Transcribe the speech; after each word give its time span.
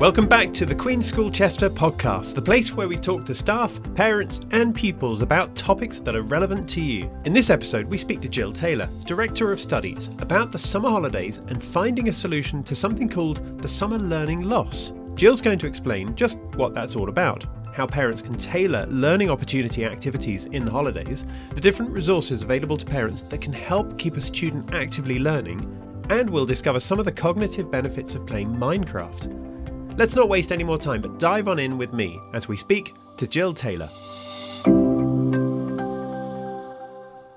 Welcome 0.00 0.28
back 0.28 0.54
to 0.54 0.64
the 0.64 0.74
Queen's 0.74 1.06
School 1.06 1.30
Chester 1.30 1.68
podcast, 1.68 2.32
the 2.32 2.40
place 2.40 2.72
where 2.72 2.88
we 2.88 2.96
talk 2.96 3.26
to 3.26 3.34
staff, 3.34 3.78
parents, 3.94 4.40
and 4.50 4.74
pupils 4.74 5.20
about 5.20 5.54
topics 5.54 5.98
that 5.98 6.16
are 6.16 6.22
relevant 6.22 6.66
to 6.70 6.80
you. 6.80 7.10
In 7.26 7.34
this 7.34 7.50
episode, 7.50 7.84
we 7.84 7.98
speak 7.98 8.22
to 8.22 8.28
Gill 8.28 8.50
Taylor, 8.50 8.88
Director 9.04 9.52
of 9.52 9.60
Studies, 9.60 10.08
about 10.20 10.50
the 10.50 10.58
summer 10.58 10.88
holidays 10.88 11.36
and 11.48 11.62
finding 11.62 12.08
a 12.08 12.14
solution 12.14 12.62
to 12.62 12.74
something 12.74 13.10
called 13.10 13.60
the 13.60 13.68
summer 13.68 13.98
learning 13.98 14.40
loss. 14.40 14.94
Gill's 15.16 15.42
going 15.42 15.58
to 15.58 15.66
explain 15.66 16.16
just 16.16 16.38
what 16.54 16.72
that's 16.72 16.96
all 16.96 17.10
about, 17.10 17.44
how 17.74 17.86
parents 17.86 18.22
can 18.22 18.38
tailor 18.38 18.86
learning 18.86 19.28
opportunity 19.28 19.84
activities 19.84 20.46
in 20.46 20.64
the 20.64 20.72
holidays, 20.72 21.26
the 21.54 21.60
different 21.60 21.90
resources 21.90 22.42
available 22.42 22.78
to 22.78 22.86
parents 22.86 23.20
that 23.24 23.42
can 23.42 23.52
help 23.52 23.98
keep 23.98 24.16
a 24.16 24.20
student 24.22 24.72
actively 24.72 25.18
learning, 25.18 25.60
and 26.08 26.30
we'll 26.30 26.46
discover 26.46 26.80
some 26.80 26.98
of 26.98 27.04
the 27.04 27.12
cognitive 27.12 27.70
benefits 27.70 28.14
of 28.14 28.26
playing 28.26 28.48
Minecraft. 28.56 29.49
Let's 29.96 30.14
not 30.14 30.28
waste 30.28 30.50
any 30.50 30.64
more 30.64 30.78
time, 30.78 31.02
but 31.02 31.18
dive 31.18 31.48
on 31.48 31.58
in 31.58 31.76
with 31.76 31.92
me 31.92 32.18
as 32.32 32.48
we 32.48 32.56
speak 32.56 32.94
to 33.18 33.26
Gill 33.26 33.52
Taylor. 33.52 33.90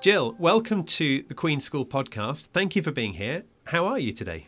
Gill, 0.01 0.35
welcome 0.37 0.83
to 0.83 1.23
the 1.23 1.33
Queen 1.33 1.59
School 1.59 1.85
podcast. 1.85 2.47
Thank 2.53 2.75
you 2.75 2.81
for 2.81 2.91
being 2.91 3.13
here. 3.13 3.43
How 3.65 3.85
are 3.87 3.99
you 3.99 4.13
today? 4.13 4.47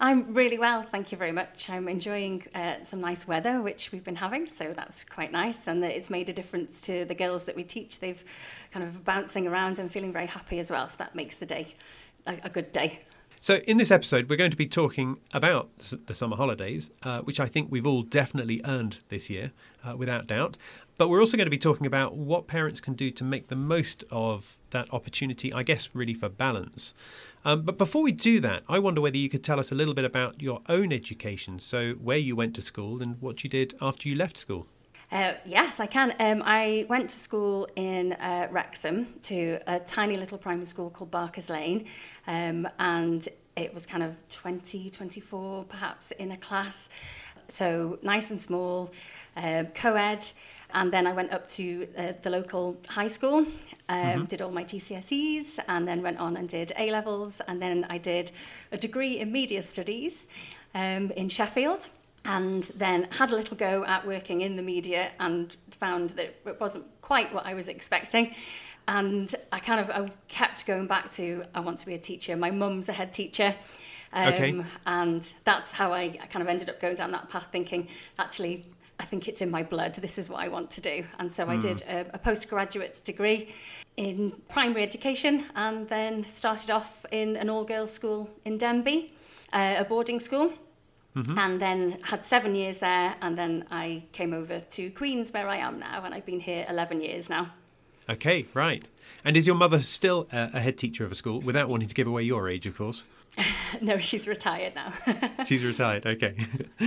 I'm 0.00 0.34
really 0.34 0.58
well, 0.58 0.82
thank 0.82 1.12
you 1.12 1.16
very 1.16 1.32
much. 1.32 1.70
I'm 1.70 1.88
enjoying 1.88 2.44
uh, 2.54 2.82
some 2.82 3.00
nice 3.00 3.26
weather, 3.26 3.62
which 3.62 3.92
we've 3.92 4.04
been 4.04 4.16
having, 4.16 4.46
so 4.48 4.72
that's 4.72 5.04
quite 5.04 5.32
nice. 5.32 5.66
And 5.66 5.82
it's 5.84 6.10
made 6.10 6.28
a 6.28 6.32
difference 6.32 6.82
to 6.86 7.04
the 7.04 7.14
girls 7.14 7.46
that 7.46 7.56
we 7.56 7.64
teach. 7.64 8.00
They've 8.00 8.22
kind 8.72 8.84
of 8.84 9.04
bouncing 9.04 9.46
around 9.46 9.78
and 9.78 9.90
feeling 9.90 10.12
very 10.12 10.26
happy 10.26 10.58
as 10.58 10.70
well, 10.70 10.88
so 10.88 10.96
that 10.98 11.14
makes 11.14 11.38
the 11.38 11.46
day 11.46 11.72
a, 12.26 12.36
a 12.44 12.50
good 12.50 12.72
day. 12.72 13.00
So, 13.44 13.56
in 13.66 13.76
this 13.76 13.90
episode, 13.90 14.30
we're 14.30 14.38
going 14.38 14.52
to 14.52 14.56
be 14.56 14.66
talking 14.66 15.18
about 15.34 15.68
the 16.06 16.14
summer 16.14 16.34
holidays, 16.34 16.90
uh, 17.02 17.20
which 17.20 17.38
I 17.38 17.44
think 17.44 17.70
we've 17.70 17.86
all 17.86 18.00
definitely 18.00 18.62
earned 18.64 19.00
this 19.10 19.28
year, 19.28 19.52
uh, 19.86 19.94
without 19.94 20.26
doubt. 20.26 20.56
But 20.96 21.10
we're 21.10 21.20
also 21.20 21.36
going 21.36 21.44
to 21.44 21.50
be 21.50 21.58
talking 21.58 21.86
about 21.86 22.16
what 22.16 22.46
parents 22.46 22.80
can 22.80 22.94
do 22.94 23.10
to 23.10 23.22
make 23.22 23.48
the 23.48 23.54
most 23.54 24.02
of 24.10 24.56
that 24.70 24.90
opportunity, 24.94 25.52
I 25.52 25.62
guess, 25.62 25.90
really 25.92 26.14
for 26.14 26.30
balance. 26.30 26.94
Um, 27.44 27.64
but 27.64 27.76
before 27.76 28.02
we 28.02 28.12
do 28.12 28.40
that, 28.40 28.62
I 28.66 28.78
wonder 28.78 29.02
whether 29.02 29.18
you 29.18 29.28
could 29.28 29.44
tell 29.44 29.60
us 29.60 29.70
a 29.70 29.74
little 29.74 29.92
bit 29.92 30.06
about 30.06 30.40
your 30.40 30.62
own 30.70 30.90
education. 30.90 31.58
So, 31.58 31.92
where 32.00 32.16
you 32.16 32.34
went 32.34 32.54
to 32.54 32.62
school 32.62 33.02
and 33.02 33.20
what 33.20 33.44
you 33.44 33.50
did 33.50 33.74
after 33.78 34.08
you 34.08 34.14
left 34.14 34.38
school. 34.38 34.68
Uh, 35.14 35.34
yes, 35.46 35.78
I 35.78 35.86
can. 35.86 36.12
Um, 36.18 36.42
I 36.44 36.86
went 36.88 37.08
to 37.10 37.16
school 37.16 37.68
in 37.76 38.14
uh, 38.14 38.48
Wrexham 38.50 39.06
to 39.22 39.60
a 39.68 39.78
tiny 39.78 40.16
little 40.16 40.38
primary 40.38 40.66
school 40.66 40.90
called 40.90 41.12
Barker's 41.12 41.48
Lane, 41.48 41.86
um, 42.26 42.66
and 42.80 43.28
it 43.54 43.72
was 43.72 43.86
kind 43.86 44.02
of 44.02 44.16
20, 44.28 44.90
24 44.90 45.66
perhaps 45.66 46.10
in 46.10 46.32
a 46.32 46.36
class. 46.36 46.88
So 47.46 48.00
nice 48.02 48.32
and 48.32 48.40
small, 48.40 48.90
uh, 49.36 49.64
co-ed. 49.72 50.26
And 50.72 50.92
then 50.92 51.06
I 51.06 51.12
went 51.12 51.32
up 51.32 51.46
to 51.50 51.86
uh, 51.96 52.14
the 52.22 52.30
local 52.30 52.76
high 52.88 53.06
school, 53.06 53.36
um, 53.36 53.46
mm-hmm. 53.88 54.24
did 54.24 54.42
all 54.42 54.50
my 54.50 54.64
GCSEs, 54.64 55.60
and 55.68 55.86
then 55.86 56.02
went 56.02 56.18
on 56.18 56.36
and 56.36 56.48
did 56.48 56.72
A 56.76 56.90
levels. 56.90 57.40
And 57.46 57.62
then 57.62 57.86
I 57.88 57.98
did 57.98 58.32
a 58.72 58.76
degree 58.76 59.20
in 59.20 59.30
media 59.30 59.62
studies 59.62 60.26
um, 60.74 61.12
in 61.12 61.28
Sheffield 61.28 61.88
and 62.24 62.62
then 62.76 63.08
had 63.10 63.30
a 63.30 63.36
little 63.36 63.56
go 63.56 63.84
at 63.84 64.06
working 64.06 64.40
in 64.40 64.56
the 64.56 64.62
media 64.62 65.10
and 65.20 65.56
found 65.70 66.10
that 66.10 66.34
it 66.46 66.56
wasn't 66.60 66.84
quite 67.02 67.32
what 67.34 67.46
I 67.46 67.54
was 67.54 67.68
expecting. 67.68 68.34
And 68.88 69.34
I 69.52 69.58
kind 69.58 69.80
of 69.80 69.90
I 69.90 70.10
kept 70.28 70.66
going 70.66 70.86
back 70.86 71.10
to 71.12 71.44
I 71.54 71.60
want 71.60 71.78
to 71.78 71.86
be 71.86 71.94
a 71.94 71.98
teacher. 71.98 72.36
My 72.36 72.50
mum's 72.50 72.88
a 72.88 72.92
head 72.92 73.12
teacher. 73.12 73.54
Um, 74.12 74.32
okay. 74.32 74.64
And 74.86 75.34
that's 75.44 75.72
how 75.72 75.92
I, 75.92 76.02
I 76.02 76.26
kind 76.30 76.42
of 76.42 76.48
ended 76.48 76.70
up 76.70 76.80
going 76.80 76.94
down 76.94 77.10
that 77.12 77.28
path, 77.30 77.48
thinking, 77.50 77.88
actually, 78.18 78.64
I 79.00 79.04
think 79.04 79.26
it's 79.26 79.42
in 79.42 79.50
my 79.50 79.62
blood. 79.62 79.94
This 79.96 80.18
is 80.18 80.30
what 80.30 80.40
I 80.40 80.48
want 80.48 80.70
to 80.70 80.80
do. 80.80 81.04
And 81.18 81.30
so 81.30 81.46
mm. 81.46 81.50
I 81.50 81.54
hmm. 81.54 81.60
did 81.60 81.82
a, 81.82 82.06
a 82.14 82.18
postgraduate 82.18 83.02
degree 83.04 83.52
in 83.96 84.32
primary 84.48 84.82
education 84.82 85.44
and 85.54 85.88
then 85.88 86.22
started 86.22 86.70
off 86.70 87.04
in 87.10 87.36
an 87.36 87.50
all 87.50 87.64
girls 87.64 87.92
school 87.92 88.30
in 88.44 88.58
Denbigh, 88.58 89.10
uh, 89.52 89.76
a 89.78 89.84
boarding 89.84 90.20
school. 90.20 90.52
Mm-hmm. 91.16 91.38
And 91.38 91.60
then 91.60 91.98
had 92.02 92.24
seven 92.24 92.54
years 92.54 92.80
there, 92.80 93.14
and 93.22 93.38
then 93.38 93.66
I 93.70 94.04
came 94.12 94.32
over 94.32 94.58
to 94.58 94.90
Queens, 94.90 95.32
where 95.32 95.48
I 95.48 95.56
am 95.56 95.78
now, 95.78 96.02
and 96.04 96.12
I've 96.12 96.26
been 96.26 96.40
here 96.40 96.66
11 96.68 97.00
years 97.00 97.30
now. 97.30 97.52
Okay, 98.08 98.46
right. 98.52 98.84
And 99.24 99.36
is 99.36 99.46
your 99.46 99.56
mother 99.56 99.80
still 99.80 100.28
a 100.32 100.60
head 100.60 100.76
teacher 100.76 101.04
of 101.04 101.12
a 101.12 101.14
school, 101.14 101.40
without 101.40 101.68
wanting 101.68 101.88
to 101.88 101.94
give 101.94 102.06
away 102.06 102.22
your 102.22 102.48
age, 102.48 102.66
of 102.66 102.76
course? 102.76 103.04
no, 103.80 103.98
she's 103.98 104.28
retired 104.28 104.74
now. 104.74 104.92
she's 105.46 105.64
retired, 105.64 106.06
okay. 106.06 106.36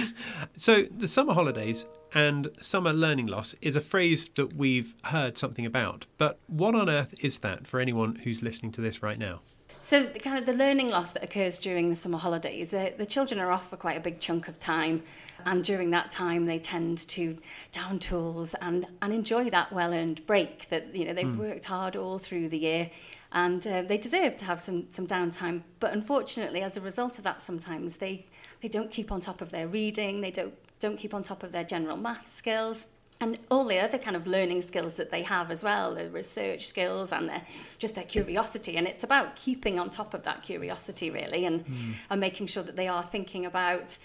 so, 0.58 0.84
the 0.96 1.08
summer 1.08 1.34
holidays 1.34 1.86
and 2.14 2.50
summer 2.62 2.94
learning 2.94 3.28
loss 3.28 3.56
is 3.62 3.76
a 3.76 3.82
phrase 3.82 4.30
that 4.36 4.54
we've 4.54 4.94
heard 5.06 5.38
something 5.38 5.66
about. 5.66 6.06
But 6.18 6.40
what 6.48 6.76
on 6.76 6.90
earth 6.90 7.16
is 7.22 7.40
that 7.40 7.68
for 7.68 7.80
anyone 7.80 8.16
who's 8.24 8.42
listening 8.42 8.72
to 8.74 8.82
this 8.82 9.04
right 9.04 9.20
now? 9.20 9.42
So, 9.80 10.04
the, 10.04 10.20
kind 10.20 10.38
of 10.38 10.46
the 10.46 10.54
learning 10.54 10.90
loss 10.90 11.14
that 11.14 11.24
occurs 11.24 11.58
during 11.58 11.90
the 11.90 11.96
summer 11.96 12.18
holidays, 12.18 12.72
the, 12.72 12.94
the 12.98 13.06
children 13.06 13.40
are 13.40 13.52
off 13.52 13.70
for 13.70 13.78
quite 13.78 13.96
a 13.96 14.00
big 14.00 14.20
chunk 14.20 14.48
of 14.48 14.58
time, 14.60 15.04
and 15.46 15.64
during 15.64 15.92
that 15.92 16.10
time, 16.10 16.46
they 16.46 16.60
tend 16.60 16.98
to 17.10 17.38
down 17.72 18.00
tools 18.00 18.56
and, 18.62 18.88
and 19.02 19.14
enjoy 19.14 19.50
that 19.52 19.72
well 19.72 19.94
earned 19.94 20.26
break 20.26 20.68
that 20.70 20.96
you 20.96 21.06
know 21.06 21.14
they've 21.14 21.28
mm. 21.28 21.38
worked 21.38 21.66
hard 21.66 21.96
all 21.96 22.18
through 22.18 22.50
the 22.50 22.58
year, 22.58 22.90
and 23.32 23.66
uh, 23.68 23.84
they 23.84 23.98
deserve 23.98 24.36
to 24.38 24.46
have 24.46 24.60
some 24.60 24.90
some 24.90 25.06
downtime. 25.06 25.62
But 25.80 25.94
unfortunately, 25.94 26.64
as 26.64 26.76
a 26.76 26.82
result 26.82 27.18
of 27.20 27.24
that, 27.26 27.42
sometimes 27.42 27.98
they 27.98 28.26
they 28.62 28.68
don't 28.68 28.90
keep 28.90 29.12
on 29.12 29.22
top 29.22 29.42
of 29.42 29.52
their 29.52 29.68
reading, 29.68 30.22
they 30.22 30.32
don't 30.32 30.54
don't 30.80 30.98
keep 30.98 31.14
on 31.14 31.24
top 31.24 31.44
of 31.44 31.52
their 31.52 31.64
general 31.64 31.98
math 31.98 32.30
skills 32.30 32.88
and 33.20 33.38
all 33.50 33.64
the 33.64 33.80
other 33.80 33.98
kind 33.98 34.16
of 34.16 34.28
learning 34.28 34.62
skills 34.62 34.98
that 34.98 35.10
they 35.10 35.24
have 35.24 35.50
as 35.50 35.64
well, 35.64 35.96
the 35.96 36.10
research 36.10 36.68
skills 36.68 37.12
and 37.12 37.30
their, 37.30 37.42
just 37.80 37.96
their 37.96 38.04
curiosity. 38.04 38.78
And 38.78 38.88
it's 38.88 39.04
about 39.04 39.36
keeping 39.36 39.80
on 39.80 39.90
top 39.90 40.14
of 40.14 40.24
that 40.24 40.44
curiosity, 40.44 41.10
really, 41.10 41.46
and, 41.46 41.66
mm. 41.66 41.94
and 42.10 42.22
making 42.22 42.48
sure 42.48 42.64
that 42.64 42.76
they 42.76 42.88
are 42.88 43.02
thinking 43.02 43.46
about, 43.46 43.98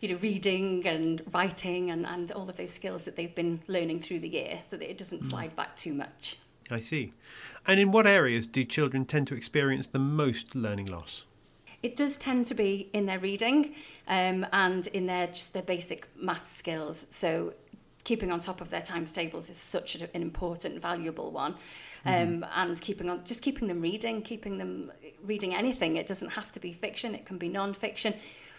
you 0.00 0.08
know, 0.08 0.16
reading 0.16 0.86
and 0.86 1.22
writing 1.32 1.90
and, 1.90 2.04
and 2.04 2.32
all 2.32 2.48
of 2.48 2.56
those 2.56 2.72
skills 2.72 3.04
that 3.04 3.14
they've 3.14 3.34
been 3.34 3.60
learning 3.68 4.00
through 4.00 4.20
the 4.20 4.28
year 4.28 4.58
so 4.68 4.76
that 4.76 4.90
it 4.90 4.98
doesn't 4.98 5.20
mm. 5.20 5.30
slide 5.30 5.54
back 5.54 5.76
too 5.76 5.94
much. 5.94 6.36
I 6.70 6.80
see. 6.80 7.12
And 7.66 7.78
in 7.78 7.92
what 7.92 8.06
areas 8.06 8.46
do 8.46 8.64
children 8.64 9.04
tend 9.04 9.28
to 9.28 9.34
experience 9.34 9.86
the 9.86 9.98
most 9.98 10.54
learning 10.54 10.86
loss? 10.86 11.26
It 11.82 11.94
does 11.94 12.16
tend 12.16 12.46
to 12.46 12.54
be 12.54 12.90
in 12.92 13.06
their 13.06 13.20
reading 13.20 13.76
um, 14.08 14.46
and 14.52 14.86
in 14.88 15.06
their 15.06 15.28
just 15.28 15.52
their 15.52 15.62
basic 15.62 16.08
math 16.20 16.48
skills. 16.48 17.06
So 17.08 17.52
keeping 18.08 18.32
on 18.32 18.40
top 18.40 18.62
of 18.62 18.70
their 18.70 18.80
times 18.80 19.12
tables 19.12 19.50
is 19.50 19.58
such 19.58 19.94
an 19.96 20.08
important, 20.14 20.80
valuable 20.80 21.30
one. 21.30 21.54
Mm-hmm. 22.06 22.44
Um, 22.44 22.46
and 22.54 22.80
keeping 22.80 23.10
on, 23.10 23.22
just 23.24 23.42
keeping 23.42 23.68
them 23.68 23.82
reading, 23.82 24.22
keeping 24.22 24.56
them 24.56 24.90
reading 25.24 25.54
anything. 25.54 25.96
It 25.96 26.06
doesn't 26.06 26.30
have 26.30 26.50
to 26.52 26.60
be 26.60 26.72
fiction; 26.72 27.14
it 27.14 27.26
can 27.26 27.38
be 27.38 27.48
non-fiction, 27.48 28.14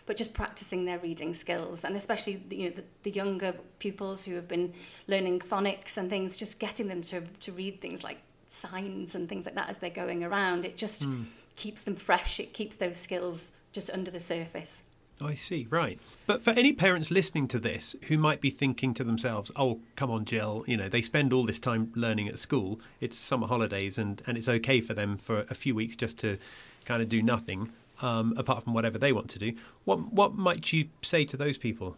but 0.06 0.18
just 0.18 0.34
practicing 0.34 0.86
their 0.86 1.00
reading 1.00 1.34
skills, 1.34 1.84
and 1.86 1.96
especially 1.96 2.44
you 2.52 2.66
know 2.66 2.76
the, 2.76 2.84
the 3.04 3.12
younger 3.12 3.56
pupils 3.80 4.26
who 4.26 4.36
have 4.36 4.48
been 4.48 4.74
learning 5.08 5.40
phonics 5.40 5.98
and 5.98 6.10
things, 6.10 6.38
just 6.38 6.60
getting 6.60 6.88
them 6.90 7.02
to 7.04 7.22
to 7.22 7.52
read 7.54 7.80
things 7.82 8.04
like 8.04 8.20
signs 8.50 9.16
and 9.16 9.30
things 9.30 9.46
like 9.46 9.56
that 9.56 9.70
as 9.70 9.78
they're 9.80 9.90
going 10.04 10.24
around. 10.24 10.66
It 10.66 10.76
just 10.76 11.08
mm. 11.08 11.24
keeps 11.56 11.84
them 11.84 11.96
fresh. 11.96 12.40
It 12.40 12.54
keeps 12.54 12.76
those 12.76 12.98
skills 12.98 13.54
just 13.72 13.90
under 13.90 14.12
the 14.12 14.20
surface. 14.20 14.84
I 15.22 15.36
see, 15.36 15.68
right. 15.70 16.00
But 16.26 16.42
for 16.42 16.52
any 16.52 16.72
parents 16.72 17.12
listening 17.12 17.48
to 17.50 17.60
this 17.60 17.96
who 18.08 18.18
might 18.18 18.40
be 18.40 18.50
thinking 18.50 18.94
to 18.94 19.04
themselves, 19.04 19.52
oh, 19.56 19.80
come 19.96 20.10
on, 20.10 20.24
Gill, 20.24 20.64
you 20.66 20.78
know, 20.78 20.88
they 20.88 21.02
spend 21.02 21.34
all 21.34 21.46
this 21.46 21.60
time 21.60 21.92
learning 21.96 22.30
at 22.30 22.40
school, 22.40 22.80
it's 23.02 23.18
summer 23.18 23.48
holidays, 23.48 23.98
and, 23.98 24.22
and 24.26 24.38
it's 24.38 24.48
okay 24.48 24.80
for 24.80 24.94
them 24.94 25.18
for 25.18 25.46
a 25.50 25.56
few 25.56 25.76
weeks 25.76 25.96
just 25.96 26.18
to 26.20 26.38
kind 26.86 27.02
of 27.02 27.10
do 27.10 27.22
nothing 27.22 27.72
um, 28.02 28.34
apart 28.38 28.64
from 28.64 28.74
whatever 28.74 28.98
they 28.98 29.12
want 29.12 29.30
to 29.32 29.40
do. 29.40 29.54
What, 29.84 30.14
what 30.14 30.36
might 30.36 30.72
you 30.72 30.88
say 31.02 31.26
to 31.26 31.38
those 31.38 31.58
people? 31.58 31.98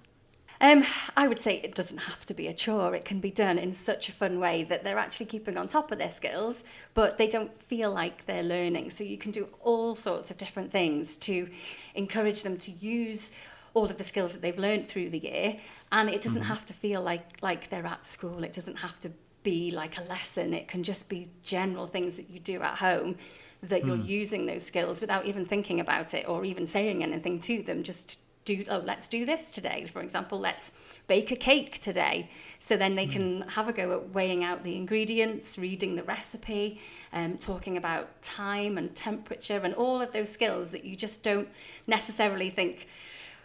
Um, 0.62 0.84
I 1.18 1.28
would 1.28 1.42
say 1.42 1.56
it 1.56 1.74
doesn't 1.74 1.98
have 1.98 2.24
to 2.28 2.36
be 2.36 2.48
a 2.48 2.54
chore. 2.54 2.94
It 2.94 3.04
can 3.04 3.20
be 3.20 3.32
done 3.32 3.58
in 3.58 3.72
such 3.72 4.10
a 4.10 4.12
fun 4.12 4.40
way 4.40 4.64
that 4.66 4.84
they're 4.84 5.00
actually 5.00 5.26
keeping 5.26 5.58
on 5.58 5.68
top 5.68 5.92
of 5.92 5.98
their 5.98 6.12
skills, 6.12 6.64
but 6.94 7.18
they 7.18 7.28
don't 7.28 7.60
feel 7.60 7.92
like 7.92 8.28
they're 8.28 8.44
learning. 8.44 8.92
So 8.92 9.04
you 9.04 9.18
can 9.18 9.32
do 9.32 9.50
all 9.62 9.96
sorts 9.96 10.30
of 10.30 10.38
different 10.38 10.72
things 10.72 11.18
to 11.18 11.50
encourage 11.96 12.44
them 12.44 12.58
to 12.60 12.72
use 12.72 13.32
all 13.74 13.86
of 13.86 13.98
the 13.98 14.04
skills 14.04 14.34
that 14.34 14.44
they've 14.44 14.58
learned 14.58 14.88
through 14.88 15.10
the 15.10 15.18
year. 15.18 15.58
And 15.92 16.10
it 16.10 16.22
doesn't 16.22 16.44
mm-hmm. 16.44 16.52
have 16.52 16.66
to 16.68 16.74
feel 16.74 17.02
like 17.02 17.42
like 17.42 17.70
they're 17.70 17.88
at 17.88 18.06
school. 18.06 18.44
It 18.44 18.54
doesn't 18.54 18.78
have 18.78 19.00
to 19.00 19.12
be 19.42 19.72
like 19.72 19.98
a 19.98 20.04
lesson. 20.04 20.54
It 20.54 20.68
can 20.68 20.84
just 20.84 21.10
be 21.10 21.30
general 21.42 21.88
things 21.88 22.18
that 22.18 22.30
you 22.30 22.40
do 22.40 22.62
at 22.62 22.78
home 22.78 23.16
that 23.64 23.82
mm. 23.82 23.88
you're 23.88 23.96
using 23.98 24.46
those 24.46 24.64
skills 24.64 25.02
without 25.02 25.26
even 25.26 25.44
thinking 25.44 25.80
about 25.80 26.14
it 26.14 26.30
or 26.30 26.46
even 26.46 26.68
saying 26.68 27.02
anything 27.02 27.40
to 27.40 27.64
them. 27.64 27.82
Just 27.82 28.20
do 28.44 28.64
oh 28.70 28.80
let's 28.80 29.08
do 29.08 29.26
this 29.26 29.52
today 29.52 29.86
for 29.86 30.02
example 30.02 30.40
let's 30.40 30.72
bake 31.08 31.32
a 31.32 31.36
cake 31.36 31.78
today 31.80 32.30
so 32.58 32.76
then 32.76 32.96
they 32.96 33.06
mm. 33.06 33.12
can 33.12 33.42
have 33.50 33.68
a 33.68 33.74
go 33.74 33.92
at 33.92 34.10
weighing 34.10 34.44
out 34.44 34.64
the 34.64 34.76
ingredients 34.76 35.58
reading 35.58 35.96
the 35.96 36.04
recipe 36.04 36.82
um, 37.14 37.36
talking 37.36 37.78
about 37.78 38.22
time 38.22 38.78
and 38.78 38.96
temperature 38.96 39.60
and 39.64 39.74
all 39.76 40.02
of 40.02 40.12
those 40.12 40.32
skills 40.32 40.72
that 40.72 40.86
you 40.86 40.96
just 40.96 41.24
don't 41.24 41.50
necessarily 41.88 42.50
think 42.50 42.88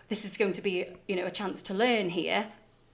this 0.08 0.25
is 0.25 0.37
going 0.37 0.52
to 0.52 0.62
be, 0.62 0.87
you 1.08 1.16
know, 1.16 1.26
a 1.26 1.31
chance 1.31 1.62
to 1.62 1.75
learn 1.75 2.10
here. 2.10 2.49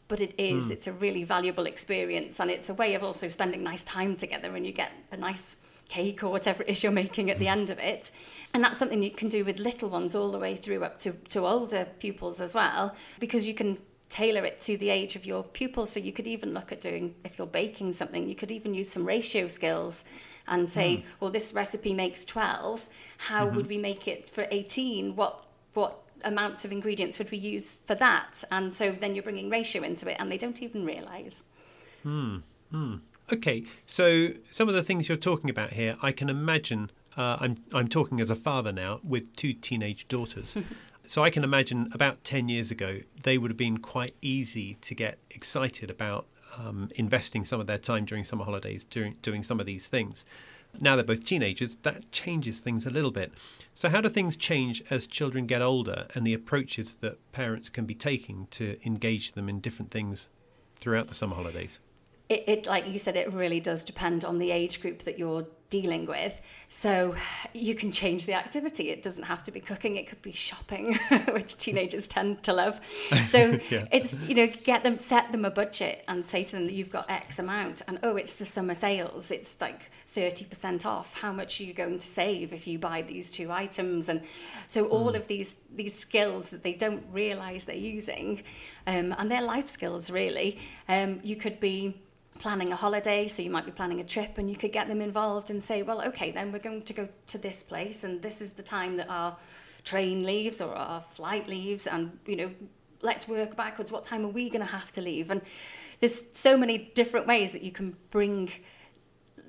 But 0.08 0.20
it 0.20 0.34
is, 0.36 0.70
it's 0.70 0.86
a 0.86 0.92
really 0.92 1.24
valuable 1.24 1.64
experience 1.64 2.38
and 2.38 2.50
it's 2.50 2.68
a 2.68 2.74
way 2.74 2.94
of 2.94 3.02
also 3.02 3.28
spending 3.28 3.62
nice 3.62 3.82
time 3.82 4.16
together 4.16 4.54
and 4.54 4.66
you 4.66 4.72
get 4.72 4.92
a 5.10 5.16
nice 5.16 5.56
cake 5.88 6.22
or 6.22 6.30
whatever 6.30 6.62
it 6.62 6.68
is 6.68 6.82
you're 6.82 6.92
making 6.92 7.30
at 7.30 7.38
the 7.38 7.48
end 7.48 7.70
of 7.70 7.78
it. 7.78 8.10
And 8.54 8.62
that's 8.62 8.78
something 8.78 9.02
you 9.02 9.10
can 9.10 9.28
do 9.28 9.44
with 9.44 9.58
little 9.58 9.88
ones 9.88 10.14
all 10.14 10.30
the 10.30 10.38
way 10.38 10.56
through 10.56 10.84
up 10.84 10.98
to, 10.98 11.12
to 11.12 11.46
older 11.46 11.86
pupils 11.98 12.40
as 12.40 12.54
well, 12.54 12.94
because 13.18 13.46
you 13.46 13.54
can 13.54 13.78
tailor 14.10 14.44
it 14.44 14.60
to 14.60 14.76
the 14.76 14.90
age 14.90 15.16
of 15.16 15.24
your 15.24 15.42
pupil. 15.42 15.86
So 15.86 15.98
you 16.00 16.12
could 16.12 16.28
even 16.28 16.52
look 16.52 16.70
at 16.70 16.80
doing, 16.80 17.14
if 17.24 17.38
you're 17.38 17.46
baking 17.46 17.94
something, 17.94 18.28
you 18.28 18.34
could 18.34 18.50
even 18.50 18.74
use 18.74 18.90
some 18.90 19.06
ratio 19.06 19.46
skills 19.46 20.04
and 20.46 20.68
say, 20.68 20.98
mm. 20.98 21.04
well, 21.20 21.30
this 21.30 21.54
recipe 21.54 21.94
makes 21.94 22.24
12. 22.24 22.88
How 23.16 23.46
mm-hmm. 23.46 23.56
would 23.56 23.68
we 23.68 23.78
make 23.78 24.06
it 24.06 24.28
for 24.28 24.46
18? 24.50 25.16
What, 25.16 25.46
what 25.72 26.02
amounts 26.24 26.64
of 26.64 26.72
ingredients 26.72 27.18
would 27.18 27.30
we 27.30 27.38
use 27.38 27.76
for 27.76 27.94
that? 27.94 28.44
And 28.50 28.74
so 28.74 28.92
then 28.92 29.14
you're 29.14 29.22
bringing 29.22 29.48
ratio 29.48 29.82
into 29.82 30.10
it 30.10 30.16
and 30.20 30.28
they 30.28 30.38
don't 30.38 30.60
even 30.62 30.84
realize. 30.84 31.44
Hmm. 32.02 32.38
Hmm. 32.70 32.96
Okay, 33.32 33.64
so 33.86 34.32
some 34.50 34.68
of 34.68 34.74
the 34.74 34.82
things 34.82 35.08
you're 35.08 35.16
talking 35.16 35.48
about 35.48 35.72
here, 35.72 35.96
I 36.02 36.12
can 36.12 36.28
imagine. 36.28 36.90
Uh, 37.16 37.38
I'm 37.40 37.56
I'm 37.72 37.88
talking 37.88 38.20
as 38.20 38.28
a 38.28 38.36
father 38.36 38.72
now 38.72 39.00
with 39.02 39.34
two 39.36 39.54
teenage 39.54 40.06
daughters. 40.06 40.54
so 41.06 41.24
I 41.24 41.30
can 41.30 41.42
imagine 41.42 41.88
about 41.94 42.24
10 42.24 42.50
years 42.50 42.70
ago, 42.70 43.00
they 43.22 43.38
would 43.38 43.50
have 43.50 43.56
been 43.56 43.78
quite 43.78 44.14
easy 44.20 44.74
to 44.82 44.94
get 44.94 45.18
excited 45.30 45.88
about 45.88 46.26
um, 46.58 46.90
investing 46.96 47.42
some 47.46 47.58
of 47.58 47.66
their 47.66 47.78
time 47.78 48.04
during 48.04 48.22
summer 48.22 48.44
holidays 48.44 48.84
doing, 48.84 49.16
doing 49.22 49.42
some 49.42 49.60
of 49.60 49.64
these 49.64 49.86
things. 49.86 50.26
Now 50.78 50.94
they're 50.96 51.04
both 51.04 51.24
teenagers, 51.24 51.76
that 51.84 52.12
changes 52.12 52.60
things 52.60 52.84
a 52.84 52.90
little 52.90 53.10
bit. 53.10 53.32
So, 53.72 53.88
how 53.88 54.02
do 54.02 54.10
things 54.10 54.36
change 54.36 54.82
as 54.90 55.06
children 55.06 55.46
get 55.46 55.62
older 55.62 56.06
and 56.14 56.26
the 56.26 56.34
approaches 56.34 56.96
that 56.96 57.32
parents 57.32 57.70
can 57.70 57.86
be 57.86 57.94
taking 57.94 58.46
to 58.50 58.76
engage 58.84 59.32
them 59.32 59.48
in 59.48 59.60
different 59.60 59.90
things 59.90 60.28
throughout 60.76 61.08
the 61.08 61.14
summer 61.14 61.36
holidays? 61.36 61.80
It, 62.32 62.44
it, 62.46 62.66
like 62.66 62.88
you 62.88 62.98
said, 62.98 63.16
it 63.16 63.30
really 63.32 63.60
does 63.60 63.84
depend 63.84 64.24
on 64.24 64.38
the 64.38 64.50
age 64.50 64.80
group 64.80 65.00
that 65.00 65.18
you're 65.18 65.46
dealing 65.68 66.06
with. 66.06 66.40
So 66.68 67.14
you 67.52 67.74
can 67.74 67.90
change 67.90 68.24
the 68.24 68.32
activity. 68.34 68.88
It 68.90 69.02
doesn't 69.02 69.24
have 69.24 69.42
to 69.42 69.50
be 69.50 69.60
cooking. 69.60 69.96
It 69.96 70.06
could 70.06 70.22
be 70.22 70.32
shopping, 70.32 70.94
which 71.32 71.56
teenagers 71.56 72.08
tend 72.08 72.42
to 72.44 72.52
love. 72.54 72.80
So 73.28 73.58
yeah. 73.70 73.86
it's 73.92 74.22
you 74.22 74.34
know 74.34 74.46
get 74.64 74.82
them 74.82 74.96
set 74.96 75.32
them 75.32 75.44
a 75.44 75.50
budget 75.50 76.04
and 76.08 76.24
say 76.26 76.44
to 76.44 76.52
them 76.56 76.66
that 76.66 76.72
you've 76.72 76.90
got 76.90 77.10
X 77.10 77.38
amount 77.38 77.82
and 77.86 77.98
oh 78.02 78.16
it's 78.16 78.34
the 78.34 78.46
summer 78.46 78.74
sales. 78.74 79.30
It's 79.30 79.56
like 79.60 79.90
thirty 80.06 80.44
percent 80.46 80.86
off. 80.86 81.20
How 81.20 81.32
much 81.32 81.60
are 81.60 81.64
you 81.64 81.74
going 81.74 81.98
to 81.98 82.06
save 82.06 82.54
if 82.54 82.66
you 82.66 82.78
buy 82.78 83.02
these 83.02 83.30
two 83.30 83.50
items? 83.50 84.08
And 84.08 84.22
so 84.66 84.86
all 84.86 85.12
mm. 85.12 85.16
of 85.16 85.26
these 85.26 85.56
these 85.74 85.98
skills 85.98 86.50
that 86.50 86.62
they 86.62 86.74
don't 86.74 87.04
realise 87.12 87.64
they're 87.64 87.76
using, 87.76 88.42
um, 88.86 89.14
and 89.18 89.28
they're 89.28 89.42
life 89.42 89.68
skills 89.68 90.10
really. 90.10 90.58
Um, 90.88 91.20
you 91.22 91.36
could 91.36 91.60
be 91.60 92.00
planning 92.42 92.72
a 92.72 92.76
holiday, 92.76 93.28
so 93.28 93.40
you 93.40 93.50
might 93.50 93.64
be 93.64 93.70
planning 93.70 94.00
a 94.00 94.04
trip, 94.04 94.36
and 94.36 94.50
you 94.50 94.56
could 94.56 94.72
get 94.72 94.88
them 94.88 95.00
involved 95.00 95.48
and 95.48 95.62
say, 95.62 95.82
well, 95.82 96.02
okay, 96.02 96.32
then 96.32 96.50
we're 96.50 96.58
going 96.58 96.82
to 96.82 96.92
go 96.92 97.08
to 97.28 97.38
this 97.38 97.62
place, 97.62 98.02
and 98.02 98.20
this 98.20 98.40
is 98.40 98.52
the 98.52 98.62
time 98.62 98.96
that 98.96 99.08
our 99.08 99.36
train 99.84 100.24
leaves 100.24 100.60
or 100.60 100.74
our 100.74 101.00
flight 101.00 101.46
leaves, 101.46 101.86
and 101.86 102.18
you 102.26 102.36
know, 102.36 102.50
let's 103.00 103.28
work 103.28 103.56
backwards. 103.56 103.92
What 103.92 104.02
time 104.02 104.24
are 104.24 104.34
we 104.40 104.50
going 104.50 104.66
to 104.66 104.72
have 104.72 104.90
to 104.92 105.00
leave? 105.00 105.30
And 105.30 105.40
there's 106.00 106.24
so 106.32 106.56
many 106.56 106.90
different 106.94 107.28
ways 107.28 107.52
that 107.52 107.62
you 107.62 107.70
can 107.70 107.96
bring 108.10 108.50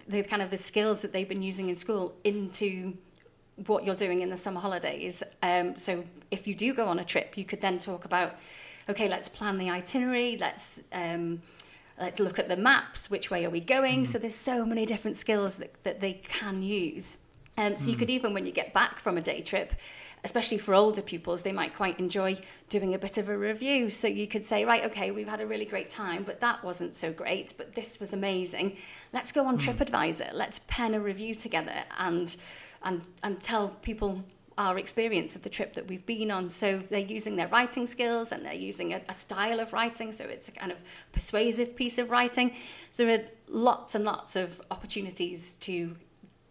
the 0.07 0.23
kind 0.23 0.41
of 0.41 0.51
the 0.51 0.57
skills 0.57 1.01
that 1.01 1.13
they've 1.13 1.29
been 1.29 1.41
using 1.41 1.69
in 1.69 1.75
school 1.75 2.15
into 2.23 2.95
what 3.65 3.85
you're 3.85 3.95
doing 3.95 4.21
in 4.21 4.29
the 4.29 4.37
summer 4.37 4.59
holidays. 4.59 5.23
Um, 5.41 5.75
so 5.75 6.03
if 6.29 6.47
you 6.47 6.53
do 6.53 6.73
go 6.73 6.85
on 6.85 6.99
a 6.99 7.03
trip, 7.03 7.37
you 7.37 7.45
could 7.45 7.61
then 7.61 7.79
talk 7.79 8.05
about, 8.05 8.35
okay, 8.87 9.07
let's 9.07 9.29
plan 9.29 9.57
the 9.57 9.69
itinerary, 9.69 10.37
let's 10.39 10.79
um, 10.91 11.41
let's 11.99 12.19
look 12.19 12.39
at 12.39 12.47
the 12.47 12.57
maps 12.57 13.09
which 13.09 13.29
way 13.29 13.45
are 13.45 13.49
we 13.49 13.59
going 13.59 14.01
mm. 14.01 14.07
so 14.07 14.17
there's 14.17 14.35
so 14.35 14.65
many 14.65 14.85
different 14.85 15.17
skills 15.17 15.57
that, 15.57 15.83
that 15.83 15.99
they 15.99 16.13
can 16.13 16.61
use 16.61 17.17
um, 17.57 17.77
so 17.77 17.87
mm. 17.87 17.91
you 17.91 17.97
could 17.97 18.09
even 18.09 18.33
when 18.33 18.45
you 18.45 18.51
get 18.51 18.73
back 18.73 18.99
from 18.99 19.17
a 19.17 19.21
day 19.21 19.41
trip 19.41 19.73
especially 20.23 20.57
for 20.57 20.73
older 20.73 21.01
pupils 21.01 21.43
they 21.43 21.51
might 21.51 21.73
quite 21.73 21.99
enjoy 21.99 22.37
doing 22.69 22.93
a 22.93 22.99
bit 22.99 23.17
of 23.17 23.29
a 23.29 23.37
review 23.37 23.89
so 23.89 24.07
you 24.07 24.27
could 24.27 24.45
say 24.45 24.65
right 24.65 24.83
okay 24.85 25.11
we've 25.11 25.29
had 25.29 25.41
a 25.41 25.47
really 25.47 25.65
great 25.65 25.89
time 25.89 26.23
but 26.23 26.39
that 26.39 26.63
wasn't 26.63 26.95
so 26.95 27.11
great 27.11 27.53
but 27.57 27.73
this 27.73 27.99
was 27.99 28.13
amazing 28.13 28.75
let's 29.11 29.31
go 29.31 29.45
on 29.45 29.57
mm. 29.57 29.73
tripadvisor 29.73 30.33
let's 30.33 30.59
pen 30.67 30.93
a 30.93 30.99
review 30.99 31.35
together 31.35 31.83
and 31.97 32.37
and 32.83 33.01
and 33.21 33.41
tell 33.41 33.69
people 33.81 34.23
our 34.57 34.77
experience 34.77 35.35
of 35.35 35.41
the 35.41 35.49
trip 35.49 35.73
that 35.75 35.87
we've 35.87 36.05
been 36.05 36.31
on. 36.31 36.49
So 36.49 36.77
they're 36.77 36.99
using 36.99 37.35
their 37.35 37.47
writing 37.47 37.87
skills 37.87 38.31
and 38.31 38.45
they're 38.45 38.53
using 38.53 38.93
a, 38.93 39.01
a, 39.09 39.13
style 39.13 39.59
of 39.59 39.73
writing. 39.73 40.11
So 40.11 40.25
it's 40.25 40.47
a 40.49 40.51
kind 40.51 40.71
of 40.71 40.83
persuasive 41.11 41.75
piece 41.75 41.97
of 41.97 42.11
writing. 42.11 42.53
So 42.91 43.05
there 43.05 43.19
are 43.19 43.25
lots 43.47 43.95
and 43.95 44.05
lots 44.05 44.35
of 44.35 44.61
opportunities 44.69 45.57
to 45.57 45.95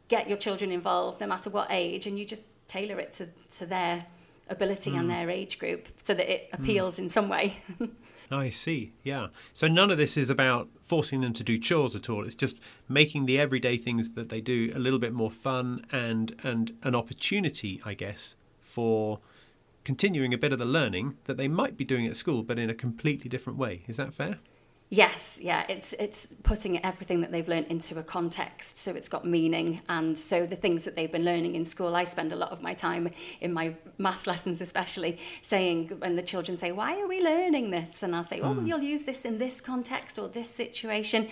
get 0.08 0.28
your 0.28 0.38
children 0.38 0.72
involved, 0.72 1.20
no 1.20 1.26
matter 1.26 1.50
what 1.50 1.69
age, 1.70 2.06
and 2.06 2.19
you 2.19 2.25
just 2.25 2.44
tailor 2.66 2.99
it 2.99 3.12
to, 3.14 3.28
to 3.58 3.66
their 3.66 4.06
ability 4.48 4.90
mm. 4.90 4.98
and 4.98 5.10
their 5.10 5.31
age 5.31 5.58
group 5.58 5.88
so 6.02 6.14
that 6.14 6.31
it 6.31 6.48
appeals 6.52 6.96
mm. 6.96 7.00
in 7.00 7.08
some 7.08 7.28
way. 7.28 7.62
I 8.32 8.50
see. 8.50 8.93
Yeah. 9.02 9.29
So 9.52 9.69
none 9.69 9.90
of 9.90 9.99
this 9.99 10.17
is 10.17 10.31
about 10.31 10.69
forcing 10.81 11.20
them 11.20 11.32
to 11.34 11.44
do 11.44 11.58
chores 11.58 11.94
at 11.94 12.08
all. 12.08 12.25
It's 12.25 12.34
just 12.34 12.58
making 12.88 13.26
the 13.26 13.38
everyday 13.38 13.76
things 13.76 14.11
that 14.11 14.29
they 14.29 14.40
do 14.40 14.73
a 14.75 14.79
little 14.79 14.99
bit 14.99 15.12
more 15.12 15.31
fun 15.31 15.84
and 15.93 16.34
and 16.43 16.76
an 16.82 16.94
opportunity, 16.94 17.81
I 17.84 17.94
guess, 17.94 18.37
for 18.61 19.20
continuing 19.84 20.32
a 20.32 20.38
bit 20.38 20.52
of 20.52 20.58
the 20.58 20.64
learning 20.64 21.17
that 21.25 21.37
they 21.37 21.49
might 21.49 21.76
be 21.76 21.84
doing 21.84 22.06
at 22.06 22.17
school, 22.17 22.43
but 22.43 22.58
in 22.58 22.70
a 22.70 22.75
completely 22.75 23.29
different 23.29 23.58
way. 23.58 23.82
Is 23.88 23.96
that 23.96 24.14
fair? 24.14 24.38
Yes, 24.92 25.40
yeah, 25.42 25.64
it's 25.70 25.94
it's 25.94 26.28
putting 26.42 26.84
everything 26.84 27.22
that 27.22 27.32
they've 27.32 27.48
learned 27.48 27.68
into 27.68 27.98
a 27.98 28.02
context, 28.02 28.76
so 28.76 28.94
it's 28.94 29.08
got 29.08 29.24
meaning. 29.24 29.80
And 29.88 30.18
so 30.18 30.44
the 30.44 30.54
things 30.54 30.84
that 30.84 30.96
they've 30.96 31.10
been 31.10 31.24
learning 31.24 31.54
in 31.54 31.64
school, 31.64 31.96
I 31.96 32.04
spend 32.04 32.30
a 32.30 32.36
lot 32.36 32.52
of 32.52 32.60
my 32.60 32.74
time 32.74 33.08
in 33.40 33.54
my 33.54 33.74
math 33.96 34.26
lessons, 34.26 34.60
especially 34.60 35.18
saying 35.40 35.92
when 36.00 36.14
the 36.16 36.20
children 36.20 36.58
say, 36.58 36.72
"Why 36.72 37.00
are 37.00 37.08
we 37.08 37.22
learning 37.22 37.70
this?" 37.70 38.02
and 38.02 38.14
I'll 38.14 38.22
say, 38.22 38.40
"Oh, 38.42 38.54
mm. 38.54 38.66
you'll 38.66 38.82
use 38.82 39.04
this 39.04 39.24
in 39.24 39.38
this 39.38 39.62
context 39.62 40.18
or 40.18 40.28
this 40.28 40.50
situation." 40.50 41.30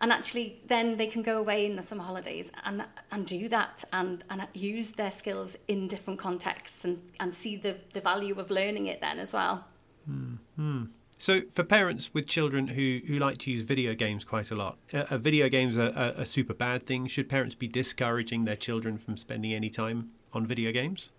And 0.00 0.12
actually, 0.12 0.60
then 0.68 0.96
they 0.96 1.08
can 1.08 1.22
go 1.22 1.38
away 1.38 1.66
in 1.66 1.74
the 1.74 1.82
summer 1.82 2.04
holidays 2.04 2.52
and 2.64 2.84
and 3.10 3.26
do 3.26 3.48
that 3.48 3.82
and 3.92 4.22
and 4.30 4.46
use 4.54 4.92
their 4.92 5.10
skills 5.10 5.56
in 5.66 5.88
different 5.88 6.20
contexts 6.20 6.84
and 6.84 7.02
and 7.18 7.34
see 7.34 7.56
the 7.56 7.76
the 7.92 8.00
value 8.00 8.38
of 8.38 8.52
learning 8.52 8.86
it 8.86 9.00
then 9.00 9.18
as 9.18 9.32
well. 9.32 9.64
Mm. 10.08 10.90
So, 11.20 11.42
for 11.52 11.64
parents 11.64 12.14
with 12.14 12.26
children 12.26 12.68
who, 12.68 13.00
who 13.06 13.18
like 13.18 13.36
to 13.40 13.50
use 13.50 13.60
video 13.60 13.94
games 13.94 14.24
quite 14.24 14.50
a 14.50 14.54
lot, 14.54 14.78
uh, 14.94 15.04
are 15.10 15.18
video 15.18 15.50
games 15.50 15.76
a, 15.76 16.14
a, 16.16 16.22
a 16.22 16.26
super 16.26 16.54
bad 16.54 16.86
thing? 16.86 17.08
Should 17.08 17.28
parents 17.28 17.54
be 17.54 17.68
discouraging 17.68 18.46
their 18.46 18.56
children 18.56 18.96
from 18.96 19.18
spending 19.18 19.52
any 19.52 19.68
time 19.68 20.12
on 20.32 20.46
video 20.46 20.72
games? 20.72 21.10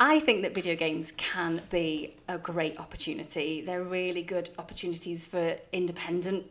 I 0.00 0.18
think 0.18 0.42
that 0.42 0.56
video 0.56 0.74
games 0.74 1.12
can 1.12 1.62
be 1.70 2.16
a 2.26 2.36
great 2.36 2.80
opportunity. 2.80 3.60
They're 3.60 3.84
really 3.84 4.24
good 4.24 4.50
opportunities 4.58 5.28
for 5.28 5.56
independent 5.72 6.46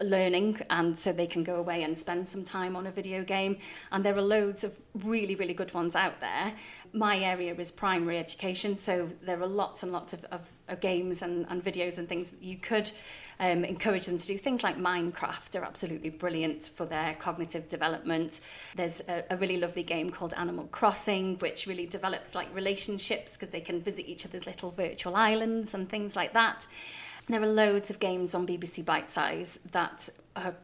learning 0.00 0.60
and 0.70 0.96
so 0.96 1.12
they 1.12 1.26
can 1.26 1.42
go 1.42 1.56
away 1.56 1.82
and 1.82 1.96
spend 1.96 2.28
some 2.28 2.44
time 2.44 2.76
on 2.76 2.86
a 2.86 2.90
video 2.90 3.24
game 3.24 3.56
and 3.90 4.04
there 4.04 4.14
are 4.16 4.22
loads 4.22 4.62
of 4.62 4.78
really 4.94 5.34
really 5.34 5.54
good 5.54 5.72
ones 5.72 5.96
out 5.96 6.20
there 6.20 6.52
my 6.96 7.18
area 7.18 7.54
is 7.54 7.70
primary 7.70 8.18
education 8.18 8.74
so 8.74 9.10
there 9.22 9.40
are 9.40 9.46
lots 9.46 9.82
and 9.82 9.92
lots 9.92 10.12
of, 10.12 10.24
of, 10.26 10.50
of 10.68 10.80
games 10.80 11.22
and, 11.22 11.46
and 11.50 11.62
videos 11.62 11.98
and 11.98 12.08
things 12.08 12.30
that 12.30 12.42
you 12.42 12.56
could 12.56 12.90
um, 13.38 13.64
encourage 13.64 14.06
them 14.06 14.16
to 14.16 14.26
do 14.26 14.38
things 14.38 14.62
like 14.62 14.78
Minecraft 14.78 15.60
are 15.60 15.64
absolutely 15.64 16.08
brilliant 16.08 16.62
for 16.62 16.86
their 16.86 17.14
cognitive 17.14 17.68
development. 17.68 18.40
There's 18.74 19.02
a, 19.08 19.24
a 19.30 19.36
really 19.36 19.58
lovely 19.58 19.82
game 19.82 20.08
called 20.08 20.32
Animal 20.38 20.68
Crossing, 20.68 21.36
which 21.40 21.66
really 21.66 21.84
develops 21.84 22.34
like 22.34 22.52
relationships 22.54 23.36
because 23.36 23.50
they 23.50 23.60
can 23.60 23.82
visit 23.82 24.06
each 24.06 24.24
other's 24.24 24.46
little 24.46 24.70
virtual 24.70 25.16
islands 25.16 25.74
and 25.74 25.86
things 25.86 26.16
like 26.16 26.32
that. 26.32 26.66
There 27.28 27.42
are 27.42 27.46
loads 27.46 27.90
of 27.90 27.98
games 27.98 28.34
on 28.34 28.46
BBC 28.46 28.84
Bitesize 28.84 29.58
that 29.72 30.08
are 30.34 30.54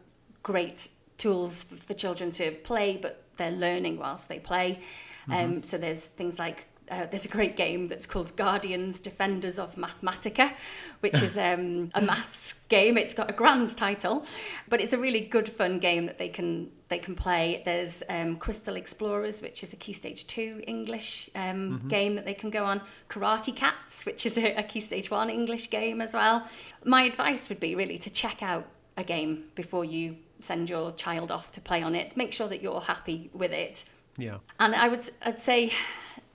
great 0.43 0.89
tools 1.19 1.65
for, 1.65 1.75
for 1.75 1.95
children 1.95 2.31
to 2.33 2.53
play, 2.53 2.97
but 2.97 3.23
they're 3.37 3.51
learning 3.51 3.99
whilst 3.99 4.29
they 4.31 4.39
play. 4.39 4.81
Mm-hmm. 5.29 5.33
Um, 5.33 5.63
so 5.63 5.79
there's 5.79 6.07
things 6.07 6.39
like 6.39 6.69
uh, 6.93 7.07
there's 7.07 7.25
a 7.25 7.29
great 7.29 7.57
game 7.57 7.89
that's 7.89 8.07
called 8.07 8.37
Guardians 8.37 9.01
Defenders 9.01 9.59
of 9.59 9.77
Mathematica, 9.77 10.53
which 11.01 11.23
is 11.23 11.39
um, 11.49 11.91
a 11.95 12.03
maths 12.03 12.55
game. 12.69 12.99
It's 12.99 13.15
got 13.15 13.31
a 13.31 13.33
grand 13.33 13.77
title, 13.77 14.27
but 14.69 14.81
it's 14.81 14.93
a 14.93 14.99
really 14.99 15.21
good, 15.21 15.49
fun 15.49 15.79
game 15.79 16.07
that 16.07 16.19
they 16.19 16.29
can 16.29 16.71
they 16.89 16.99
can 16.99 17.15
play. 17.15 17.63
There's 17.65 18.03
um, 18.11 18.37
Crystal 18.37 18.77
Explorers, 18.77 19.41
which 19.41 19.63
is 19.63 19.73
a 19.73 19.77
Key 19.77 19.95
Stage 19.95 20.27
Two 20.27 20.63
English 20.67 21.31
um, 21.35 21.41
mm-hmm. 21.79 21.89
game 21.89 22.15
that 22.17 22.27
they 22.27 22.35
can 22.35 22.51
go 22.51 22.65
on. 22.65 22.83
Karate 23.09 23.55
Cats, 23.57 24.05
which 24.05 24.27
is 24.27 24.37
a, 24.37 24.55
a 24.55 24.63
Key 24.63 24.81
Stage 24.81 25.11
One 25.11 25.31
English 25.31 25.71
game 25.71 26.01
as 26.01 26.13
well. 26.13 26.47
My 26.85 27.05
advice 27.05 27.49
would 27.49 27.61
be 27.61 27.75
really 27.75 27.99
to 27.99 28.11
check 28.11 28.43
out 28.43 28.67
a 28.97 29.05
game 29.05 29.45
before 29.55 29.85
you 29.85 30.17
send 30.41 30.69
your 30.69 30.93
child 30.93 31.31
off 31.31 31.53
to 31.53 31.61
play 31.61 31.83
on 31.83 31.95
it. 31.95 32.17
Make 32.17 32.33
sure 32.33 32.49
that 32.49 32.61
you're 32.61 32.81
happy 32.81 33.31
with 33.33 33.53
it. 33.53 33.85
Yeah. 34.17 34.39
And 34.59 34.75
I 34.75 34.89
would 34.89 35.09
I'd 35.23 35.39
say 35.39 35.73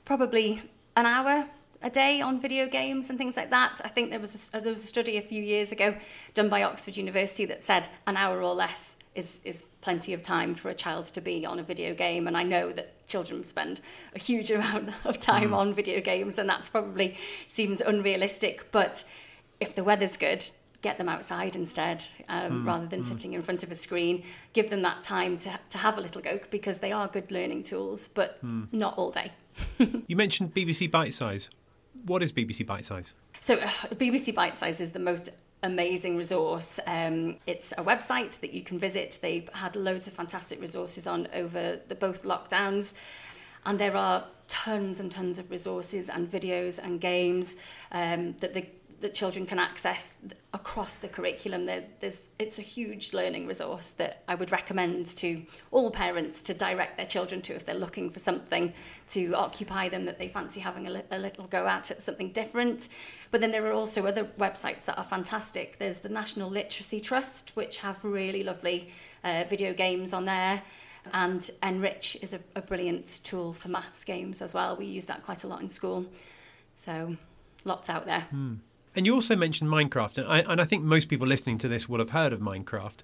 probably 0.05 0.61
an 0.95 1.05
hour 1.05 1.47
a 1.81 1.89
day 1.89 2.21
on 2.21 2.39
video 2.39 2.67
games 2.67 3.09
and 3.09 3.17
things 3.17 3.37
like 3.37 3.49
that. 3.51 3.81
I 3.83 3.87
think 3.87 4.09
there 4.09 4.19
was 4.19 4.51
a, 4.53 4.59
there 4.59 4.71
was 4.71 4.83
a 4.83 4.87
study 4.87 5.17
a 5.17 5.21
few 5.21 5.41
years 5.43 5.71
ago 5.71 5.95
done 6.33 6.49
by 6.49 6.63
Oxford 6.63 6.97
University 6.97 7.45
that 7.45 7.63
said 7.63 7.87
an 8.07 8.17
hour 8.17 8.41
or 8.41 8.53
less 8.53 8.97
is 9.15 9.41
is 9.43 9.63
plenty 9.81 10.13
of 10.13 10.21
time 10.21 10.53
for 10.53 10.69
a 10.69 10.73
child 10.73 11.05
to 11.05 11.21
be 11.21 11.45
on 11.45 11.59
a 11.59 11.63
video 11.63 11.93
game. 11.93 12.27
And 12.27 12.35
I 12.35 12.43
know 12.43 12.71
that 12.71 13.07
children 13.07 13.43
spend 13.43 13.81
a 14.15 14.19
huge 14.19 14.51
amount 14.57 14.89
of 15.05 15.19
time 15.19 15.51
mm. 15.51 15.57
on 15.57 15.73
video 15.73 16.01
games, 16.01 16.39
and 16.39 16.49
that's 16.49 16.69
probably 16.69 17.17
seems 17.47 17.81
unrealistic. 17.81 18.71
But 18.71 19.03
if 19.59 19.75
the 19.75 19.83
weather's 19.83 20.17
good, 20.17 20.45
get 20.87 20.97
them 20.97 21.09
outside 21.09 21.57
instead 21.57 22.01
um, 22.29 22.63
mm, 22.63 22.65
rather 22.65 22.87
than 22.87 23.01
mm. 23.01 23.05
sitting 23.05 23.33
in 23.33 23.41
front 23.41 23.61
of 23.61 23.69
a 23.69 23.75
screen. 23.75 24.23
Give 24.53 24.69
them 24.69 24.81
that 24.83 25.03
time 25.03 25.37
to, 25.39 25.59
to 25.69 25.77
have 25.77 25.97
a 25.97 26.01
little 26.01 26.21
go 26.21 26.39
because 26.49 26.79
they 26.79 26.93
are 26.93 27.09
good 27.09 27.29
learning 27.29 27.63
tools, 27.63 28.07
but 28.07 28.43
mm. 28.43 28.71
not 28.71 28.97
all 28.97 29.11
day. 29.11 29.31
you 30.07 30.15
mentioned 30.15 30.55
BBC 30.55 30.89
Bitesize. 30.89 31.49
What 32.05 32.23
is 32.23 32.31
BBC 32.31 32.65
Bitesize? 32.65 33.11
So, 33.41 33.55
uh, 33.55 33.67
BBC 34.01 34.33
Bitesize 34.33 34.79
is 34.79 34.93
the 34.93 34.99
most 34.99 35.29
amazing 35.61 36.15
resource. 36.15 36.79
Um, 36.87 37.35
it's 37.45 37.73
a 37.73 37.83
website 37.83 38.39
that 38.39 38.53
you 38.53 38.61
can 38.61 38.79
visit. 38.79 39.19
They've 39.21 39.49
had 39.49 39.75
loads 39.75 40.07
of 40.07 40.13
fantastic 40.13 40.61
resources 40.61 41.05
on 41.05 41.27
over 41.33 41.79
the 41.89 41.95
both 41.95 42.23
lockdowns. 42.23 42.93
And 43.65 43.77
there 43.77 43.97
are 43.97 44.23
tons 44.47 45.01
and 45.01 45.11
tons 45.11 45.37
of 45.37 45.51
resources 45.51 46.09
and 46.09 46.31
videos 46.31 46.79
and 46.81 47.01
games 47.01 47.57
um, 47.91 48.35
that 48.39 48.53
the 48.53 48.65
that 48.99 49.13
children 49.13 49.45
can 49.45 49.59
access 49.59 50.15
across 50.53 50.97
the 50.97 51.07
curriculum. 51.07 51.65
There, 51.65 51.83
there's, 51.99 52.29
it's 52.39 52.57
a 52.57 52.63
huge 52.63 53.13
learning 53.13 53.45
resource 53.45 53.91
that 53.91 54.23
I 54.27 54.33
would 54.33 54.51
recommend 54.51 55.05
to 55.17 55.43
all 55.71 55.91
parents 55.91 56.41
to 56.43 56.53
direct 56.53 56.97
their 56.97 57.05
children 57.05 57.41
to 57.43 57.53
if 57.53 57.63
they're 57.63 57.75
looking 57.75 58.09
for 58.09 58.17
something 58.19 58.73
to 59.09 59.33
occupy 59.35 59.89
them 59.89 60.05
that 60.05 60.17
they 60.17 60.27
fancy 60.27 60.59
having 60.59 60.87
a, 60.87 60.89
li- 60.89 61.03
a 61.11 61.19
little 61.19 61.45
go 61.45 61.67
at, 61.67 61.91
at 61.91 62.01
something 62.01 62.31
different. 62.31 62.89
But 63.29 63.41
then 63.41 63.51
there 63.51 63.65
are 63.67 63.73
also 63.73 64.05
other 64.07 64.25
websites 64.39 64.85
that 64.85 64.97
are 64.97 65.03
fantastic. 65.03 65.77
There's 65.77 65.99
the 65.99 66.09
National 66.09 66.49
Literacy 66.49 66.99
Trust, 66.99 67.51
which 67.55 67.79
have 67.79 68.03
really 68.03 68.41
lovely 68.41 68.91
uh, 69.23 69.43
video 69.47 69.73
games 69.73 70.11
on 70.11 70.25
there. 70.25 70.63
And 71.13 71.39
NRICH 71.61 72.23
is 72.23 72.33
a, 72.33 72.39
a 72.55 72.61
brilliant 72.61 73.21
tool 73.23 73.53
for 73.53 73.69
maths 73.69 74.03
games 74.03 74.41
as 74.41 74.53
well. 74.53 74.75
We 74.75 74.85
use 74.85 75.05
that 75.05 75.23
quite 75.23 75.43
a 75.43 75.47
lot 75.47 75.61
in 75.61 75.69
school. 75.69 76.05
So 76.75 77.15
lots 77.63 77.89
out 77.89 78.05
there. 78.05 78.27
Mm. 78.33 78.59
And 78.97 79.05
you 79.05 79.13
also 79.13 79.35
mentioned 79.35 79.69
Minecraft, 79.69 80.17
and 80.17 80.27
I, 80.27 80.39
and 80.39 80.59
I 80.59 80.65
think 80.65 80.83
most 80.83 81.07
people 81.07 81.27
listening 81.27 81.59
to 81.59 81.67
this 81.67 81.87
will 81.87 81.99
have 81.99 82.09
heard 82.09 82.33
of 82.33 82.39
Minecraft. 82.39 82.97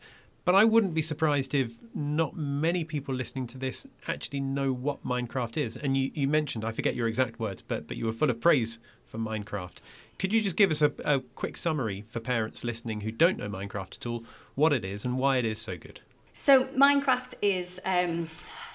But 0.43 0.55
I 0.55 0.65
wouldn't 0.65 0.95
be 0.95 1.03
surprised 1.03 1.53
if 1.53 1.75
not 1.93 2.35
many 2.35 2.83
people 2.83 3.13
listening 3.13 3.45
to 3.47 3.59
this 3.59 3.85
actually 4.07 4.39
know 4.39 4.73
what 4.73 5.05
Minecraft 5.05 5.55
is. 5.55 5.77
And 5.77 5.95
you, 5.95 6.09
you 6.15 6.27
mentioned, 6.27 6.65
I 6.65 6.71
forget 6.71 6.95
your 6.95 7.07
exact 7.07 7.39
words, 7.39 7.62
but, 7.62 7.88
but 7.88 7.95
you 7.95 8.07
were 8.07 8.12
full 8.12 8.31
of 8.31 8.41
praise 8.41 8.79
for 9.03 9.19
Minecraft. 9.19 9.81
Could 10.17 10.33
you 10.33 10.41
just 10.41 10.55
give 10.55 10.71
us 10.71 10.81
a, 10.81 10.91
a 11.05 11.19
quick 11.19 11.57
summary 11.57 12.01
for 12.01 12.19
parents 12.19 12.63
listening 12.63 13.01
who 13.01 13.12
don't 13.12 13.38
know 13.38 13.47
Minecraft 13.47 13.97
at 13.97 14.07
all, 14.07 14.25
what 14.55 14.73
it 14.73 14.83
is 14.83 15.05
and 15.05 15.19
why 15.19 15.38
it 15.38 15.45
is 15.45 15.59
so 15.59 15.77
good? 15.77 16.01
So, 16.33 16.63
Minecraft 16.75 17.35
is 17.43 17.79
um, 17.85 18.31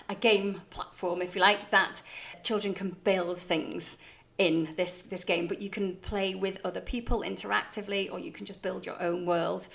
a 0.08 0.14
game 0.14 0.60
platform, 0.70 1.20
if 1.20 1.34
you 1.34 1.40
like, 1.40 1.72
that 1.72 2.00
children 2.44 2.74
can 2.74 2.90
build 3.02 3.38
things 3.38 3.98
in 4.38 4.72
this 4.76 5.02
this 5.02 5.24
game 5.24 5.48
but 5.48 5.60
you 5.60 5.68
can 5.68 5.96
play 5.96 6.34
with 6.34 6.60
other 6.64 6.80
people 6.80 7.22
interactively 7.26 8.10
or 8.10 8.20
you 8.20 8.30
can 8.30 8.46
just 8.46 8.62
build 8.62 8.86
your 8.86 9.00
own 9.02 9.26
world 9.26 9.68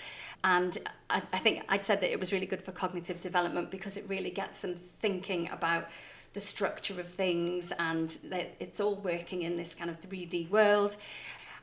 and 0.46 0.78
I, 1.10 1.22
I 1.34 1.38
think 1.40 1.64
I'd 1.68 1.86
said 1.86 2.00
that 2.02 2.12
it 2.12 2.20
was 2.20 2.32
really 2.32 2.46
good 2.46 2.62
for 2.62 2.72
cognitive 2.72 3.20
development 3.20 3.72
because 3.72 3.98
it 3.98 4.06
really 4.08 4.30
gets 4.30 4.62
them 4.62 4.76
thinking 4.76 5.50
about 5.52 5.90
the 6.32 6.40
structure 6.40 7.00
of 7.00 7.08
things 7.08 7.74
and 7.78 8.08
that 8.26 8.56
it's 8.60 8.80
all 8.80 8.96
working 8.96 9.44
in 9.44 9.58
this 9.58 9.76
kind 9.76 9.90
of 9.90 10.00
3D 10.00 10.50
world 10.50 10.96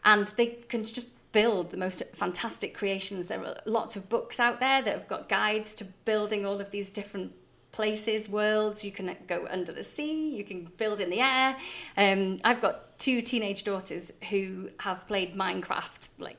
and 0.04 0.28
they 0.36 0.58
can 0.68 0.84
just 0.84 1.08
build 1.32 1.70
the 1.70 1.76
most 1.76 2.02
fantastic 2.12 2.74
creations 2.74 3.28
there 3.28 3.44
are 3.44 3.56
lots 3.64 3.96
of 3.96 4.08
books 4.08 4.38
out 4.38 4.60
there 4.60 4.82
that 4.82 4.92
have 4.92 5.08
got 5.08 5.28
guides 5.28 5.74
to 5.74 5.84
building 6.04 6.44
all 6.44 6.60
of 6.60 6.70
these 6.70 6.90
different 6.90 7.32
places, 7.72 8.28
worlds. 8.28 8.84
You 8.84 8.92
can 8.92 9.16
go 9.26 9.46
under 9.50 9.72
the 9.72 9.82
sea, 9.82 10.36
you 10.36 10.44
can 10.44 10.64
build 10.76 11.00
in 11.00 11.10
the 11.10 11.20
air. 11.20 11.56
Um, 11.96 12.38
I've 12.44 12.60
got 12.60 12.89
two 13.00 13.20
teenage 13.22 13.64
daughters 13.64 14.12
who 14.28 14.70
have 14.78 15.06
played 15.08 15.34
Minecraft 15.34 16.10
like 16.20 16.36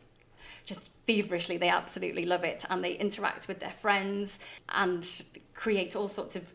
just 0.63 0.93
feverishly. 1.05 1.57
They 1.57 1.69
absolutely 1.69 2.25
love 2.25 2.43
it 2.43 2.63
and 2.69 2.83
they 2.83 2.93
interact 2.93 3.47
with 3.47 3.59
their 3.59 3.71
friends 3.71 4.39
and 4.69 5.05
create 5.53 5.95
all 5.95 6.07
sorts 6.07 6.35
of 6.35 6.53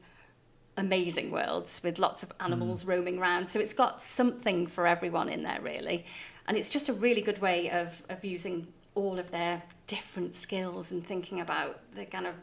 amazing 0.77 1.31
worlds 1.31 1.81
with 1.83 1.99
lots 1.99 2.23
of 2.23 2.33
animals 2.41 2.85
mm. 2.85 2.89
roaming 2.89 3.19
around. 3.19 3.49
So 3.49 3.61
it's 3.61 3.75
got 3.75 4.01
something 4.01 4.67
for 4.67 4.87
everyone 4.87 5.29
in 5.29 5.43
there, 5.43 5.61
really. 5.61 6.07
And 6.47 6.57
it's 6.57 6.69
just 6.69 6.89
a 6.89 6.93
really 6.93 7.21
good 7.21 7.41
way 7.41 7.71
of, 7.71 8.03
of 8.09 8.25
using 8.25 8.69
all 8.95 9.19
of 9.19 9.31
their 9.31 9.63
different 9.87 10.35
skills 10.35 10.93
and 10.93 11.05
thinking 11.05 11.41
about 11.41 11.81
the 11.95 12.05
kind 12.05 12.27
of 12.27 12.35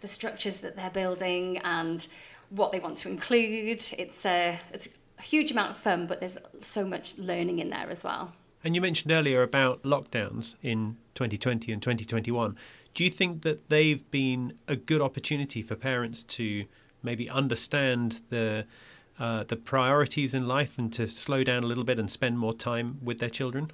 the 0.00 0.08
structures 0.08 0.60
that 0.60 0.76
they're 0.76 0.90
building 0.90 1.58
and 1.58 2.06
what 2.50 2.72
they 2.72 2.80
want 2.80 2.96
to 2.98 3.08
include. 3.08 3.84
It's 3.98 4.24
a, 4.24 4.58
it's 4.72 4.88
a 5.22 5.24
huge 5.24 5.50
amount 5.50 5.70
of 5.70 5.76
fun, 5.76 6.06
but 6.06 6.20
there's 6.20 6.38
so 6.60 6.84
much 6.84 7.18
learning 7.18 7.58
in 7.58 7.70
there 7.70 7.88
as 7.88 8.02
well. 8.04 8.34
And 8.64 8.74
you 8.74 8.80
mentioned 8.80 9.12
earlier 9.12 9.42
about 9.42 9.82
lockdowns 9.82 10.56
in 10.62 10.96
2020 11.14 11.72
and 11.72 11.82
2021. 11.82 12.56
Do 12.94 13.04
you 13.04 13.10
think 13.10 13.42
that 13.42 13.68
they've 13.68 14.08
been 14.10 14.58
a 14.68 14.76
good 14.76 15.00
opportunity 15.00 15.62
for 15.62 15.74
parents 15.74 16.22
to 16.24 16.66
maybe 17.02 17.28
understand 17.28 18.20
the 18.28 18.66
uh, 19.18 19.44
the 19.44 19.56
priorities 19.56 20.32
in 20.34 20.48
life 20.48 20.78
and 20.78 20.92
to 20.92 21.06
slow 21.06 21.44
down 21.44 21.62
a 21.62 21.66
little 21.66 21.84
bit 21.84 21.98
and 21.98 22.10
spend 22.10 22.38
more 22.38 22.54
time 22.54 22.98
with 23.02 23.18
their 23.18 23.28
children? 23.28 23.70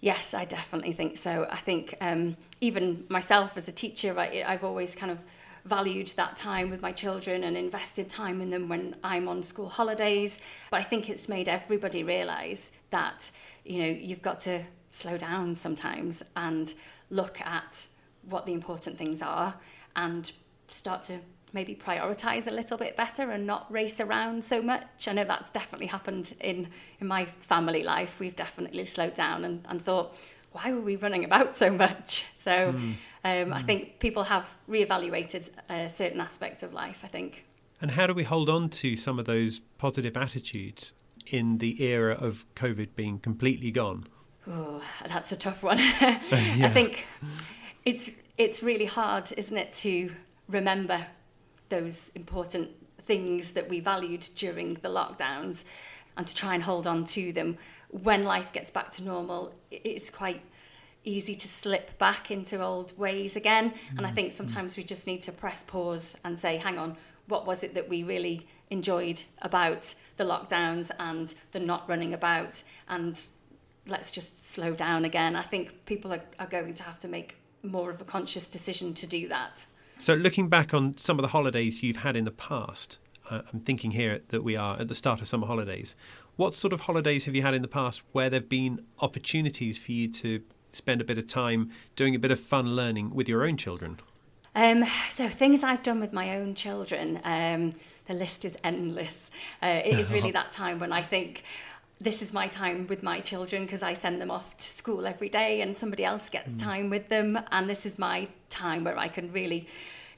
Yes, 0.00 0.32
I 0.32 0.44
definitely 0.44 0.92
think 0.92 1.18
so. 1.18 1.46
I 1.50 1.56
think 1.56 1.94
um, 2.00 2.36
even 2.60 3.04
myself 3.08 3.56
as 3.56 3.66
a 3.66 3.72
teacher, 3.72 4.14
I, 4.18 4.44
I've 4.46 4.62
always 4.62 4.94
kind 4.94 5.10
of 5.10 5.24
valued 5.66 6.06
that 6.16 6.36
time 6.36 6.70
with 6.70 6.80
my 6.80 6.92
children 6.92 7.44
and 7.44 7.56
invested 7.56 8.08
time 8.08 8.40
in 8.40 8.50
them 8.50 8.68
when 8.68 8.94
I'm 9.02 9.28
on 9.28 9.42
school 9.42 9.68
holidays. 9.68 10.40
But 10.70 10.80
I 10.80 10.84
think 10.84 11.10
it's 11.10 11.28
made 11.28 11.48
everybody 11.48 12.04
realise 12.04 12.72
that, 12.90 13.30
you 13.64 13.82
know, 13.82 13.88
you've 13.88 14.22
got 14.22 14.40
to 14.40 14.62
slow 14.90 15.16
down 15.16 15.54
sometimes 15.54 16.22
and 16.36 16.72
look 17.10 17.40
at 17.40 17.86
what 18.22 18.46
the 18.46 18.52
important 18.52 18.96
things 18.96 19.22
are 19.22 19.56
and 19.96 20.30
start 20.68 21.02
to 21.04 21.18
maybe 21.52 21.74
prioritize 21.74 22.46
a 22.46 22.50
little 22.50 22.76
bit 22.76 22.96
better 22.96 23.30
and 23.30 23.46
not 23.46 23.70
race 23.72 24.00
around 24.00 24.44
so 24.44 24.62
much. 24.62 25.08
I 25.08 25.12
know 25.12 25.24
that's 25.24 25.50
definitely 25.50 25.86
happened 25.86 26.34
in, 26.40 26.68
in 27.00 27.06
my 27.06 27.24
family 27.24 27.82
life. 27.82 28.20
We've 28.20 28.36
definitely 28.36 28.84
slowed 28.84 29.14
down 29.14 29.44
and, 29.44 29.64
and 29.68 29.80
thought, 29.80 30.16
why 30.52 30.72
were 30.72 30.80
we 30.80 30.96
running 30.96 31.24
about 31.24 31.56
so 31.56 31.70
much? 31.70 32.24
So 32.34 32.72
mm. 32.72 32.96
Um, 33.26 33.52
I 33.52 33.58
mm. 33.58 33.62
think 33.62 33.98
people 33.98 34.22
have 34.24 34.54
reevaluated 34.70 35.50
uh, 35.68 35.88
certain 35.88 36.20
aspects 36.20 36.62
of 36.62 36.72
life, 36.72 37.00
I 37.02 37.08
think. 37.08 37.44
And 37.80 37.90
how 37.90 38.06
do 38.06 38.14
we 38.14 38.22
hold 38.22 38.48
on 38.48 38.68
to 38.70 38.94
some 38.94 39.18
of 39.18 39.24
those 39.24 39.58
positive 39.78 40.16
attitudes 40.16 40.94
in 41.26 41.58
the 41.58 41.82
era 41.82 42.14
of 42.14 42.44
COVID 42.54 42.94
being 42.94 43.18
completely 43.18 43.72
gone? 43.72 44.06
Oh, 44.46 44.80
that's 45.08 45.32
a 45.32 45.36
tough 45.36 45.64
one. 45.64 45.78
yeah. 46.00 46.20
I 46.30 46.70
think 46.70 47.04
it's 47.84 48.12
it's 48.38 48.62
really 48.62 48.84
hard, 48.84 49.32
isn't 49.36 49.58
it, 49.58 49.72
to 49.72 50.14
remember 50.48 51.04
those 51.68 52.10
important 52.10 52.68
things 53.06 53.52
that 53.52 53.68
we 53.68 53.80
valued 53.80 54.24
during 54.36 54.74
the 54.74 54.88
lockdowns 54.88 55.64
and 56.16 56.28
to 56.28 56.34
try 56.34 56.54
and 56.54 56.62
hold 56.62 56.86
on 56.86 57.04
to 57.04 57.32
them 57.32 57.58
when 57.90 58.22
life 58.22 58.52
gets 58.52 58.70
back 58.70 58.92
to 58.92 59.02
normal. 59.02 59.52
It's 59.72 60.10
quite 60.10 60.42
easy 61.06 61.34
to 61.34 61.48
slip 61.48 61.96
back 61.98 62.30
into 62.30 62.60
old 62.60 62.96
ways 62.98 63.36
again. 63.36 63.70
Mm. 63.70 63.98
And 63.98 64.06
I 64.06 64.10
mm, 64.10 64.14
think 64.14 64.28
mm. 64.30 64.32
sometimes 64.34 64.76
we 64.76 64.82
just 64.82 65.06
need 65.06 65.22
to 65.22 65.32
press 65.32 65.62
pause 65.62 66.16
and 66.24 66.38
say, 66.38 66.58
hang 66.58 66.78
on, 66.78 66.96
what 67.28 67.46
was 67.46 67.64
it 67.64 67.74
that 67.74 67.88
we 67.88 68.02
really 68.02 68.46
enjoyed 68.70 69.22
about 69.42 69.94
the 70.16 70.24
lockdowns 70.24 70.90
and 70.98 71.34
the 71.52 71.60
not 71.60 71.88
running 71.88 72.12
about? 72.12 72.62
And 72.88 73.18
let's 73.86 74.10
just 74.10 74.44
slow 74.50 74.74
down 74.74 75.04
again. 75.04 75.36
I 75.36 75.42
think 75.42 75.86
people 75.86 76.12
are, 76.12 76.22
are 76.38 76.46
going 76.46 76.74
to 76.74 76.82
have 76.82 76.98
to 77.00 77.08
make 77.08 77.38
more 77.62 77.90
of 77.90 78.00
a 78.00 78.04
conscious 78.04 78.48
decision 78.48 78.94
to 78.94 79.06
do 79.06 79.28
that. 79.28 79.66
So, 80.00 80.14
looking 80.14 80.48
back 80.48 80.74
on 80.74 80.96
some 80.98 81.18
of 81.18 81.22
the 81.22 81.28
holidays 81.28 81.82
you've 81.82 81.98
had 81.98 82.16
in 82.16 82.24
the 82.24 82.30
past, 82.30 82.98
uh, 83.30 83.42
I'm 83.52 83.60
thinking 83.60 83.92
here 83.92 84.20
that 84.28 84.44
we 84.44 84.54
are 84.54 84.78
at 84.78 84.88
the 84.88 84.94
start 84.94 85.20
of 85.20 85.28
summer 85.28 85.46
holidays. 85.46 85.96
What 86.36 86.54
sort 86.54 86.74
of 86.74 86.80
holidays 86.80 87.24
have 87.24 87.34
you 87.34 87.40
had 87.40 87.54
in 87.54 87.62
the 87.62 87.68
past 87.68 88.02
where 88.12 88.28
there 88.28 88.40
have 88.40 88.48
been 88.48 88.84
opportunities 89.00 89.78
for 89.78 89.92
you 89.92 90.12
to 90.12 90.42
spend 90.76 91.00
a 91.00 91.04
bit 91.04 91.18
of 91.18 91.26
time 91.26 91.70
doing 91.94 92.14
a 92.14 92.18
bit 92.18 92.30
of 92.30 92.38
fun 92.38 92.76
learning 92.76 93.14
with 93.14 93.28
your 93.28 93.44
own 93.44 93.56
children? 93.56 94.00
Um, 94.54 94.84
so 95.08 95.28
things 95.28 95.62
I've 95.62 95.82
done 95.82 96.00
with 96.00 96.12
my 96.12 96.36
own 96.36 96.54
children, 96.54 97.20
um, 97.24 97.74
the 98.06 98.14
list 98.14 98.44
is 98.44 98.56
endless. 98.64 99.30
Uh, 99.62 99.80
it 99.84 99.98
is 99.98 100.12
really 100.12 100.30
that 100.40 100.50
time 100.50 100.78
when 100.78 100.92
I 100.92 101.02
think 101.02 101.42
this 102.00 102.22
is 102.22 102.32
my 102.32 102.46
time 102.46 102.86
with 102.86 103.02
my 103.02 103.20
children 103.20 103.64
because 103.64 103.82
I 103.82 103.94
send 103.94 104.20
them 104.20 104.30
off 104.30 104.56
to 104.56 104.64
school 104.64 105.06
every 105.06 105.28
day 105.28 105.60
and 105.60 105.76
somebody 105.76 106.04
else 106.04 106.28
gets 106.28 106.56
mm. 106.56 106.62
time 106.62 106.90
with 106.90 107.08
them 107.08 107.38
and 107.50 107.68
this 107.68 107.86
is 107.86 107.98
my 107.98 108.28
time 108.48 108.84
where 108.84 108.98
I 108.98 109.08
can 109.08 109.32
really 109.32 109.68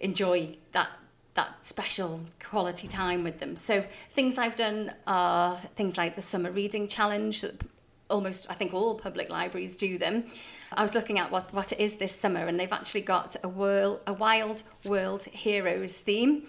enjoy 0.00 0.56
that 0.72 0.88
that 1.34 1.64
special 1.64 2.20
quality 2.42 2.88
time 2.88 3.22
with 3.22 3.38
them. 3.38 3.54
So 3.54 3.84
things 4.10 4.38
I've 4.38 4.56
done 4.56 4.92
are 5.06 5.56
things 5.56 5.96
like 5.96 6.16
the 6.16 6.22
summer 6.22 6.50
reading 6.50 6.88
challenge 6.88 7.42
that 7.42 7.62
almost, 8.10 8.50
I 8.50 8.54
think 8.54 8.74
all 8.74 8.94
public 8.94 9.30
libraries 9.30 9.76
do 9.76 9.98
them. 9.98 10.24
I 10.72 10.82
was 10.82 10.94
looking 10.94 11.18
at 11.18 11.30
what, 11.30 11.52
what 11.54 11.72
it 11.72 11.80
is 11.80 11.96
this 11.96 12.14
summer, 12.14 12.46
and 12.46 12.58
they've 12.60 12.72
actually 12.72 13.00
got 13.00 13.36
a 13.42 13.48
world, 13.48 14.00
a 14.06 14.12
Wild 14.12 14.62
World 14.84 15.24
Heroes 15.24 15.98
theme, 15.98 16.42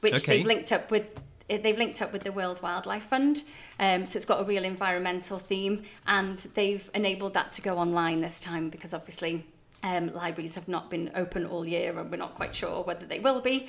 which 0.00 0.14
Okay. 0.14 0.38
they've 0.38 0.46
linked 0.46 0.72
up 0.72 0.90
with. 0.90 1.06
They've 1.48 1.78
linked 1.78 2.02
up 2.02 2.12
with 2.12 2.24
the 2.24 2.32
World 2.32 2.60
Wildlife 2.60 3.04
Fund, 3.04 3.44
um, 3.78 4.04
so 4.04 4.16
it's 4.16 4.24
got 4.24 4.40
a 4.40 4.44
real 4.44 4.64
environmental 4.64 5.38
theme, 5.38 5.84
and 6.04 6.36
they've 6.54 6.90
enabled 6.92 7.34
that 7.34 7.52
to 7.52 7.62
go 7.62 7.76
online 7.78 8.20
this 8.20 8.40
time 8.40 8.68
because 8.68 8.92
obviously 8.92 9.46
um, 9.84 10.12
libraries 10.12 10.56
have 10.56 10.66
not 10.66 10.90
been 10.90 11.12
open 11.14 11.46
all 11.46 11.64
year, 11.64 11.96
and 11.96 12.10
we're 12.10 12.16
not 12.16 12.34
quite 12.34 12.52
sure 12.52 12.82
whether 12.82 13.06
they 13.06 13.20
will 13.20 13.40
be. 13.40 13.68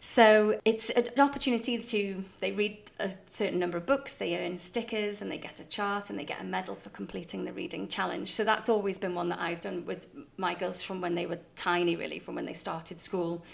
So 0.00 0.60
it's 0.64 0.90
an 0.90 1.20
opportunity 1.20 1.78
to 1.78 2.24
they 2.40 2.52
read 2.52 2.78
a 2.98 3.10
certain 3.26 3.58
number 3.58 3.76
of 3.76 3.86
books, 3.86 4.14
they 4.14 4.38
earn 4.38 4.56
stickers, 4.56 5.22
and 5.22 5.30
they 5.30 5.38
get 5.38 5.60
a 5.60 5.64
chart, 5.64 6.10
and 6.10 6.18
they 6.18 6.24
get 6.24 6.40
a 6.40 6.44
medal 6.44 6.74
for 6.74 6.90
completing 6.90 7.44
the 7.44 7.52
reading 7.52 7.88
challenge. 7.88 8.32
So 8.32 8.44
that's 8.44 8.68
always 8.68 8.98
been 8.98 9.14
one 9.14 9.28
that 9.28 9.40
I've 9.40 9.60
done 9.60 9.84
with 9.84 10.08
my 10.36 10.54
girls 10.54 10.82
from 10.82 11.00
when 11.00 11.14
they 11.14 11.26
were 11.26 11.38
tiny, 11.56 11.96
really, 11.96 12.18
from 12.18 12.34
when 12.34 12.46
they 12.46 12.54
started 12.54 13.00
school. 13.00 13.44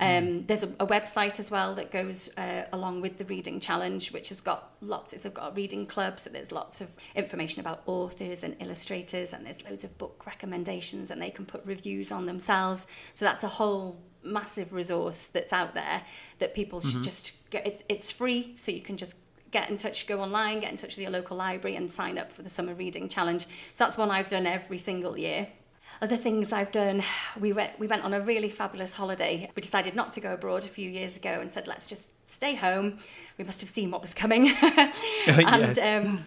Um, 0.00 0.40
there's 0.42 0.62
a, 0.62 0.68
a 0.80 0.86
website 0.86 1.38
as 1.38 1.50
well 1.50 1.74
that 1.74 1.90
goes 1.90 2.34
uh, 2.38 2.64
along 2.72 3.02
with 3.02 3.18
the 3.18 3.26
reading 3.26 3.60
challenge, 3.60 4.12
which 4.12 4.30
has 4.30 4.40
got 4.40 4.72
lots. 4.80 5.12
It's 5.12 5.28
got 5.28 5.52
a 5.52 5.54
reading 5.54 5.84
club, 5.86 6.18
so 6.18 6.30
there's 6.30 6.50
lots 6.50 6.80
of 6.80 6.90
information 7.14 7.60
about 7.60 7.82
authors 7.84 8.42
and 8.42 8.56
illustrators, 8.60 9.34
and 9.34 9.44
there's 9.44 9.62
loads 9.62 9.84
of 9.84 9.96
book 9.98 10.24
recommendations, 10.26 11.10
and 11.10 11.20
they 11.20 11.28
can 11.28 11.44
put 11.44 11.66
reviews 11.66 12.10
on 12.10 12.24
themselves. 12.24 12.86
So 13.12 13.26
that's 13.26 13.44
a 13.44 13.48
whole 13.48 14.00
massive 14.22 14.72
resource 14.72 15.26
that's 15.28 15.52
out 15.52 15.74
there 15.74 16.02
that 16.38 16.54
people 16.54 16.80
should 16.80 17.02
just 17.02 17.32
get. 17.50 17.66
It's 17.66 17.82
it's 17.88 18.12
free, 18.12 18.52
so 18.56 18.72
you 18.72 18.80
can 18.80 18.96
just 18.96 19.16
get 19.50 19.70
in 19.70 19.76
touch, 19.76 20.06
go 20.06 20.20
online, 20.20 20.60
get 20.60 20.70
in 20.70 20.76
touch 20.76 20.96
with 20.96 21.02
your 21.02 21.10
local 21.10 21.36
library, 21.36 21.76
and 21.76 21.90
sign 21.90 22.18
up 22.18 22.30
for 22.30 22.42
the 22.42 22.50
summer 22.50 22.74
reading 22.74 23.08
challenge. 23.08 23.46
So 23.72 23.84
that's 23.84 23.98
one 23.98 24.10
I've 24.10 24.28
done 24.28 24.46
every 24.46 24.78
single 24.78 25.18
year. 25.18 25.48
Other 26.02 26.16
things 26.16 26.52
I've 26.52 26.72
done, 26.72 27.02
we 27.38 27.52
went 27.52 27.78
we 27.78 27.86
went 27.86 28.04
on 28.04 28.14
a 28.14 28.20
really 28.20 28.48
fabulous 28.48 28.94
holiday. 28.94 29.50
We 29.54 29.62
decided 29.62 29.94
not 29.94 30.12
to 30.12 30.20
go 30.20 30.32
abroad 30.32 30.64
a 30.64 30.68
few 30.68 30.88
years 30.88 31.16
ago 31.16 31.40
and 31.40 31.52
said 31.52 31.66
let's 31.66 31.86
just 31.86 32.10
stay 32.28 32.54
home. 32.54 32.98
We 33.38 33.44
must 33.44 33.60
have 33.60 33.70
seen 33.70 33.90
what 33.90 34.00
was 34.00 34.14
coming, 34.14 34.48
and 35.26 35.78
um, 35.78 36.24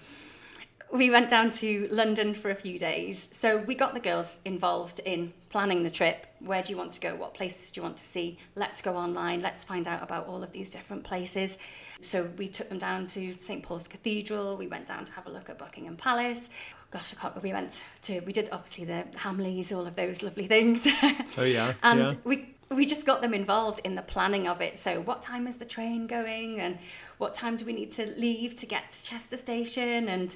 we 0.93 1.09
went 1.09 1.27
down 1.27 1.49
to 1.49 1.87
London 1.89 2.35
for 2.35 2.51
a 2.51 2.55
few 2.55 2.77
days. 2.77 3.27
So 3.31 3.57
we 3.57 3.73
got 3.73 3.95
the 3.95 3.99
girls 3.99 4.39
involved 4.45 4.99
in 5.03 5.33
planning 5.49 5.81
the 5.81 5.89
trip. 5.89 6.27
Where 6.39 6.61
do 6.61 6.71
you 6.71 6.77
want 6.77 6.91
to 6.93 7.01
go? 7.01 7.15
What 7.15 7.33
places 7.33 7.71
do 7.71 7.79
you 7.79 7.83
want 7.83 7.97
to 7.97 8.03
see? 8.03 8.37
Let's 8.55 8.79
go 8.79 8.95
online. 8.95 9.41
Let's 9.41 9.65
find 9.65 9.87
out 9.87 10.03
about 10.03 10.27
all 10.27 10.43
of 10.43 10.51
these 10.51 10.69
different 10.69 11.03
places. 11.03 11.57
So 12.01 12.29
we 12.37 12.47
took 12.47 12.69
them 12.69 12.77
down 12.77 13.07
to 13.07 13.33
St 13.33 13.63
Paul's 13.63 13.87
Cathedral. 13.87 14.55
We 14.55 14.67
went 14.67 14.85
down 14.85 15.05
to 15.05 15.13
have 15.13 15.25
a 15.25 15.31
look 15.31 15.49
at 15.49 15.57
Buckingham 15.57 15.97
Palace. 15.97 16.51
Gosh, 16.91 17.11
I 17.17 17.19
can't. 17.19 17.41
We 17.41 17.53
went 17.53 17.81
to. 18.03 18.19
We 18.19 18.31
did 18.31 18.49
obviously 18.51 18.85
the 18.85 19.07
Hamleys, 19.15 19.75
all 19.75 19.87
of 19.87 19.95
those 19.95 20.21
lovely 20.21 20.45
things. 20.45 20.87
Oh 21.39 21.43
yeah. 21.43 21.73
and 21.81 22.01
yeah. 22.01 22.13
we 22.23 22.53
we 22.69 22.85
just 22.85 23.05
got 23.05 23.21
them 23.21 23.33
involved 23.33 23.81
in 23.83 23.95
the 23.95 24.01
planning 24.01 24.47
of 24.47 24.61
it. 24.61 24.77
So 24.77 25.01
what 25.01 25.21
time 25.21 25.47
is 25.47 25.57
the 25.57 25.65
train 25.65 26.07
going, 26.07 26.59
and 26.59 26.77
what 27.17 27.33
time 27.33 27.55
do 27.55 27.65
we 27.65 27.73
need 27.73 27.91
to 27.93 28.13
leave 28.17 28.55
to 28.57 28.65
get 28.65 28.91
to 28.91 29.05
Chester 29.05 29.37
Station, 29.37 30.07
and 30.07 30.35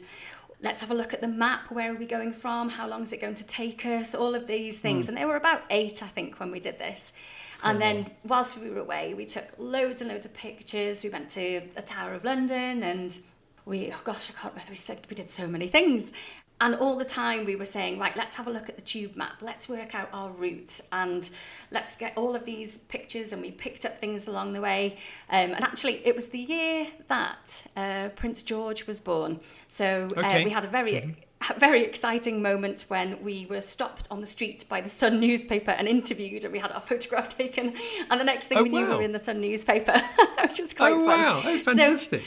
let's 0.62 0.82
have 0.82 0.92
a 0.92 0.94
look 0.94 1.14
at 1.14 1.22
the 1.22 1.28
map. 1.28 1.72
Where 1.72 1.94
are 1.94 1.96
we 1.96 2.06
going 2.06 2.34
from? 2.34 2.70
How 2.70 2.88
long 2.88 3.04
is 3.04 3.14
it 3.14 3.22
going 3.22 3.36
to 3.36 3.46
take 3.46 3.86
us? 3.86 4.16
All 4.16 4.36
of 4.36 4.48
these 4.48 4.80
things, 4.80 5.06
hmm. 5.06 5.12
and 5.12 5.18
they 5.18 5.26
were 5.26 5.36
about 5.36 5.62
eight, 5.70 6.02
I 6.04 6.08
think, 6.08 6.40
when 6.40 6.52
we 6.52 6.60
did 6.60 6.78
this. 6.78 7.14
And 7.64 7.78
hmm. 7.78 7.82
then, 7.82 8.12
whilst 8.24 8.58
we 8.58 8.70
were 8.70 8.80
away, 8.80 9.14
we 9.14 9.26
took 9.26 9.48
loads 9.58 10.02
and 10.02 10.10
loads 10.10 10.26
of 10.26 10.34
pictures. 10.34 11.04
We 11.04 11.10
went 11.10 11.30
to 11.30 11.62
the 11.76 11.82
Tower 11.82 12.14
of 12.14 12.24
London, 12.24 12.84
and 12.84 13.18
we, 13.66 13.92
oh 13.92 14.02
gosh, 14.04 14.30
I 14.30 14.34
can't 14.34 14.54
remember. 14.54 14.72
We 14.72 14.76
said 14.76 15.00
we 15.10 15.16
did 15.16 15.30
so 15.30 15.48
many 15.48 15.68
things. 15.68 16.14
And 16.60 16.74
all 16.76 16.96
the 16.98 17.06
time 17.06 17.46
we 17.46 17.56
were 17.56 17.66
saying, 17.66 18.00
right, 18.00 18.16
let's 18.18 18.36
have 18.36 18.48
a 18.48 18.50
look 18.50 18.68
at 18.68 18.76
the 18.78 18.82
tube 18.82 19.16
map, 19.16 19.42
let's 19.42 19.70
work 19.70 19.94
out 19.94 20.10
our 20.12 20.32
route, 20.32 20.82
and 20.92 21.30
let's 21.72 21.96
get 21.96 22.14
all 22.18 22.36
of 22.36 22.46
these 22.46 22.80
pictures. 22.80 23.32
And 23.32 23.44
we 23.44 23.52
picked 23.52 23.86
up 23.86 23.98
things 23.98 24.28
along 24.28 24.54
the 24.54 24.62
way. 24.62 24.98
Um, 25.30 25.52
and 25.54 25.64
actually, 25.64 26.02
it 26.06 26.16
was 26.16 26.28
the 26.30 26.40
year 26.40 26.88
that 27.10 27.68
uh, 27.76 28.10
Prince 28.16 28.42
George 28.42 28.88
was 28.88 29.00
born. 29.00 29.40
So 29.68 30.10
uh, 30.18 30.42
we 30.44 30.50
had 30.50 30.66
a 30.66 30.68
very 30.68 31.16
a 31.52 31.60
very 31.60 31.84
exciting 31.84 32.42
moment 32.42 32.86
when 32.88 33.22
we 33.24 33.46
were 33.46 33.62
stopped 33.62 34.08
on 34.10 34.20
the 34.22 34.26
street 34.26 34.66
by 34.68 34.82
the 34.82 34.90
Sun 34.90 35.20
newspaper 35.20 35.70
and 35.70 35.88
interviewed, 35.88 36.44
and 36.44 36.52
we 36.52 36.58
had 36.58 36.72
our 36.72 36.82
photograph 36.82 37.30
taken. 37.38 37.74
And 38.10 38.20
the 38.20 38.24
next 38.26 38.48
thing 38.48 38.58
Oh, 38.58 38.64
we 38.64 38.70
knew, 38.70 38.88
we 38.88 38.96
were 38.96 39.02
in 39.04 39.12
the 39.12 39.20
Sun 39.20 39.40
newspaper, 39.42 39.94
which 40.42 40.58
was 40.60 40.74
quite 40.74 40.94
Oh 40.94 41.06
fun. 41.06 41.20
wow! 41.22 41.42
Oh, 41.46 41.58
So, 41.60 41.64
fantastic. 41.66 42.24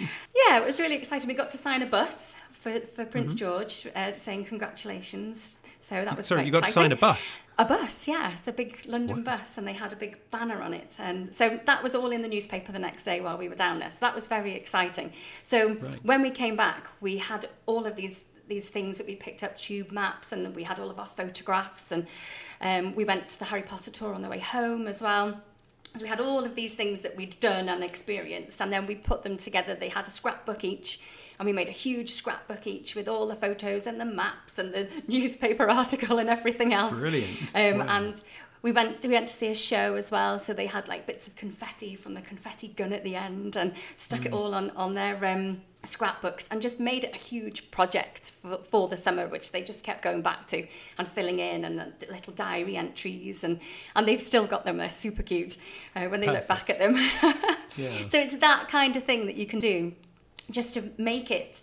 yeah, 0.46 0.58
it 0.60 0.64
was 0.64 0.78
really 0.78 0.94
exciting. 0.94 1.26
We 1.26 1.34
got 1.34 1.48
to 1.48 1.56
sign 1.58 1.82
a 1.82 1.86
bus 1.86 2.36
for, 2.60 2.80
for 2.80 3.04
Prince 3.04 3.34
Mm-hmm. 3.34 3.38
George, 3.38 3.86
uh, 3.96 4.12
saying 4.12 4.44
congratulations. 4.44 5.60
So 5.80 6.04
that 6.04 6.16
was 6.16 6.26
Sorry, 6.26 6.44
you 6.44 6.52
got 6.52 6.64
to 6.64 6.72
sign 6.72 6.92
a 6.92 6.96
bus. 6.96 7.38
A 7.58 7.64
bus, 7.64 8.06
yeah, 8.08 8.32
it's 8.32 8.46
a 8.48 8.52
big 8.52 8.82
London 8.86 9.22
bus, 9.22 9.58
and 9.58 9.66
they 9.66 9.72
had 9.72 9.92
a 9.92 9.96
big 9.96 10.18
banner 10.30 10.60
on 10.62 10.72
it, 10.74 10.96
and 10.98 11.32
so 11.32 11.58
that 11.66 11.82
was 11.82 11.94
all 11.94 12.10
in 12.10 12.22
the 12.22 12.28
newspaper 12.28 12.72
the 12.72 12.78
next 12.78 13.04
day 13.04 13.20
while 13.20 13.36
we 13.36 13.48
were 13.48 13.54
down 13.54 13.78
there. 13.78 13.90
So 13.90 13.98
that 14.00 14.14
was 14.14 14.28
very 14.28 14.52
exciting. 14.54 15.12
So 15.42 15.74
Right. 15.74 16.04
when 16.04 16.22
we 16.22 16.30
came 16.30 16.56
back, 16.56 16.88
we 17.00 17.18
had 17.18 17.46
all 17.66 17.86
of 17.86 17.96
these 17.96 18.24
these 18.48 18.68
things 18.68 18.98
that 18.98 19.06
we 19.06 19.14
picked 19.14 19.42
up, 19.44 19.56
tube 19.56 19.92
maps, 19.92 20.32
and 20.32 20.54
we 20.56 20.64
had 20.64 20.78
all 20.80 20.90
of 20.90 20.98
our 20.98 21.06
photographs, 21.06 21.92
and 21.92 22.06
um, 22.60 22.94
we 22.96 23.04
went 23.04 23.28
to 23.28 23.38
the 23.38 23.44
Harry 23.46 23.62
Potter 23.62 23.90
tour 23.90 24.12
on 24.12 24.22
the 24.22 24.28
way 24.28 24.40
home 24.40 24.86
as 24.88 25.00
well. 25.00 25.40
So 25.96 26.02
we 26.02 26.08
had 26.08 26.20
all 26.20 26.44
of 26.44 26.54
these 26.54 26.74
things 26.76 27.02
that 27.02 27.16
we'd 27.16 27.38
done 27.40 27.68
and 27.68 27.82
experienced, 27.84 28.60
and 28.60 28.72
then 28.72 28.86
we 28.86 28.96
put 28.96 29.22
them 29.22 29.36
together. 29.36 29.74
They 29.74 29.88
had 29.88 30.06
a 30.06 30.10
scrapbook 30.10 30.64
each, 30.64 31.00
and 31.40 31.46
we 31.46 31.52
made 31.52 31.68
a 31.68 31.72
huge 31.72 32.10
scrapbook 32.10 32.66
each 32.66 32.94
with 32.94 33.08
all 33.08 33.26
the 33.26 33.34
photos 33.34 33.86
and 33.88 33.98
the 34.00 34.04
maps 34.04 34.58
and 34.58 34.72
the 34.74 34.86
newspaper 35.08 35.68
article 35.68 36.18
and 36.18 36.28
everything 36.28 36.72
else. 36.72 36.94
Brilliant. 36.94 37.38
Um, 37.54 37.78
Wow. 37.78 37.86
And 37.88 38.22
we 38.62 38.72
went 38.72 39.02
we 39.02 39.08
went 39.14 39.26
to 39.28 39.32
see 39.32 39.48
a 39.48 39.54
show 39.54 39.94
as 39.94 40.10
well, 40.10 40.38
so 40.38 40.52
they 40.52 40.66
had 40.66 40.86
like 40.86 41.06
bits 41.06 41.26
of 41.26 41.34
confetti 41.34 41.94
from 41.96 42.12
the 42.12 42.20
confetti 42.20 42.68
gun 42.68 42.92
at 42.92 43.02
the 43.04 43.16
end, 43.16 43.56
and 43.56 43.72
stuck 43.96 44.20
Mm. 44.20 44.26
it 44.26 44.32
all 44.34 44.54
on 44.54 44.68
on 44.72 44.92
their 44.94 45.24
um, 45.24 45.62
scrapbooks, 45.82 46.46
and 46.50 46.60
just 46.60 46.78
made 46.78 47.04
it 47.04 47.16
a 47.16 47.18
huge 47.18 47.70
project 47.70 48.30
for, 48.30 48.58
for 48.58 48.86
the 48.86 48.98
summer, 48.98 49.26
which 49.26 49.50
they 49.52 49.62
just 49.62 49.82
kept 49.82 50.02
going 50.02 50.20
back 50.20 50.46
to 50.48 50.66
and 50.98 51.08
filling 51.08 51.38
in, 51.38 51.64
and 51.64 51.78
the 51.78 51.90
little 52.10 52.34
diary 52.34 52.76
entries, 52.76 53.42
and 53.44 53.60
and 53.96 54.06
they've 54.06 54.20
still 54.20 54.46
got 54.46 54.66
them. 54.66 54.76
They're 54.76 54.90
super 54.90 55.22
cute 55.22 55.56
uh, 55.96 56.08
when 56.08 56.20
they 56.20 56.26
look 56.26 56.46
back 56.46 56.68
at 56.68 56.78
them. 56.78 56.96
Yeah. 57.76 58.08
So 58.08 58.18
it's 58.18 58.34
that 58.38 58.66
kind 58.68 58.96
of 58.96 59.04
thing 59.04 59.26
that 59.26 59.36
you 59.36 59.46
can 59.46 59.60
do 59.60 59.92
just 60.50 60.74
to 60.74 60.90
make 60.98 61.30
it 61.30 61.60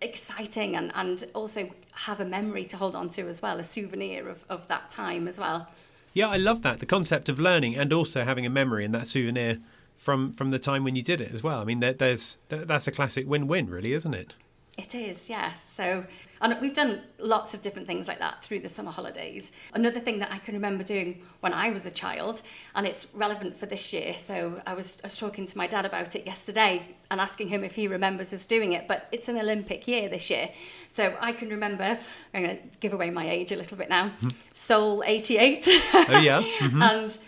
exciting 0.00 0.76
and, 0.76 0.92
and 0.94 1.24
also 1.34 1.70
have 1.92 2.20
a 2.20 2.24
memory 2.24 2.64
to 2.66 2.76
hold 2.76 2.94
on 2.94 3.08
to 3.08 3.28
as 3.28 3.40
well, 3.40 3.58
a 3.58 3.64
souvenir 3.64 4.28
of, 4.28 4.44
of 4.48 4.68
that 4.68 4.90
time 4.90 5.26
as 5.26 5.38
well. 5.38 5.68
Yeah, 6.12 6.28
I 6.28 6.36
love 6.36 6.62
that. 6.62 6.80
The 6.80 6.86
concept 6.86 7.28
of 7.28 7.38
learning 7.38 7.76
and 7.76 7.92
also 7.92 8.24
having 8.24 8.46
a 8.46 8.50
memory 8.50 8.84
and 8.84 8.94
that 8.94 9.06
souvenir 9.06 9.58
from 9.96 10.32
from 10.34 10.50
the 10.50 10.58
time 10.58 10.84
when 10.84 10.94
you 10.96 11.02
did 11.02 11.20
it 11.20 11.32
as 11.32 11.42
well. 11.42 11.60
I 11.60 11.64
mean, 11.64 11.80
there, 11.80 11.92
there's 11.92 12.38
that's 12.48 12.86
a 12.86 12.92
classic 12.92 13.28
win-win, 13.28 13.68
really, 13.68 13.92
isn't 13.92 14.14
it? 14.14 14.34
It 14.78 14.94
is, 14.94 15.30
yes. 15.30 15.64
So, 15.70 16.04
and 16.40 16.56
we've 16.60 16.74
done 16.74 17.00
lots 17.18 17.54
of 17.54 17.62
different 17.62 17.86
things 17.86 18.08
like 18.08 18.18
that 18.18 18.44
through 18.44 18.60
the 18.60 18.68
summer 18.68 18.90
holidays. 18.90 19.52
Another 19.74 20.00
thing 20.00 20.18
that 20.18 20.30
I 20.32 20.38
can 20.38 20.54
remember 20.54 20.84
doing 20.84 21.22
when 21.40 21.52
I 21.52 21.70
was 21.70 21.86
a 21.86 21.90
child, 21.90 22.42
and 22.74 22.86
it's 22.86 23.08
relevant 23.14 23.56
for 23.56 23.66
this 23.66 23.92
year. 23.92 24.14
So, 24.14 24.60
I 24.66 24.74
was, 24.74 24.98
I 25.02 25.06
was 25.06 25.16
talking 25.16 25.46
to 25.46 25.56
my 25.58 25.66
dad 25.66 25.84
about 25.86 26.14
it 26.14 26.26
yesterday 26.26 26.86
and 27.10 27.20
asking 27.20 27.48
him 27.48 27.64
if 27.64 27.74
he 27.74 27.88
remembers 27.88 28.32
us 28.34 28.46
doing 28.46 28.72
it. 28.72 28.86
But 28.88 29.08
it's 29.12 29.28
an 29.28 29.38
Olympic 29.38 29.86
year 29.88 30.08
this 30.08 30.30
year. 30.30 30.48
So, 30.88 31.16
I 31.20 31.32
can 31.32 31.48
remember, 31.48 31.98
I'm 32.34 32.42
going 32.44 32.56
to 32.56 32.62
give 32.80 32.92
away 32.92 33.10
my 33.10 33.28
age 33.28 33.52
a 33.52 33.56
little 33.56 33.76
bit 33.76 33.88
now, 33.88 34.12
Seoul 34.52 35.02
88. 35.06 35.66
Oh 35.68 36.18
yeah. 36.18 36.42
Mhm. 36.58 36.82
and 36.82 37.18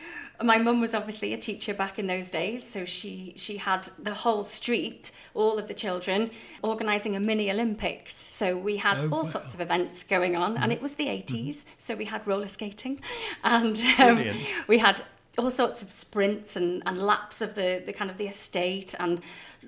my 0.42 0.56
mum 0.58 0.80
was 0.80 0.94
obviously 0.94 1.32
a 1.34 1.36
teacher 1.38 1.74
back 1.74 1.98
in 1.98 2.06
those 2.06 2.30
days 2.30 2.62
so 2.68 2.84
she 2.84 3.32
she 3.36 3.56
had 3.56 3.88
the 3.98 4.14
whole 4.14 4.44
street 4.44 5.10
all 5.34 5.58
of 5.58 5.66
the 5.66 5.74
children 5.74 6.30
organizing 6.62 7.16
a 7.16 7.20
mini 7.20 7.50
olympics 7.50 8.14
so 8.14 8.56
we 8.56 8.76
had 8.76 9.00
Oh, 9.00 9.04
all 9.04 9.10
wow. 9.10 9.18
Mm-hmm. 9.22 9.30
sorts 9.30 9.54
of 9.54 9.60
events 9.60 10.04
going 10.04 10.36
on 10.36 10.56
and 10.56 10.72
it 10.72 10.80
was 10.80 10.94
the 10.94 11.06
80s 11.06 11.64
so 11.76 11.96
we 11.96 12.04
had 12.04 12.26
roller 12.26 12.46
skating 12.48 13.00
and 13.42 13.82
um, 13.98 14.24
we 14.68 14.78
had 14.78 15.02
all 15.36 15.50
sorts 15.50 15.82
of 15.82 15.90
sprints 15.90 16.56
and, 16.56 16.82
and 16.86 16.98
laps 17.00 17.40
of 17.40 17.54
the, 17.54 17.82
the 17.86 17.92
kind 17.92 18.10
of 18.10 18.16
the 18.18 18.26
estate 18.26 18.94
and 18.98 19.20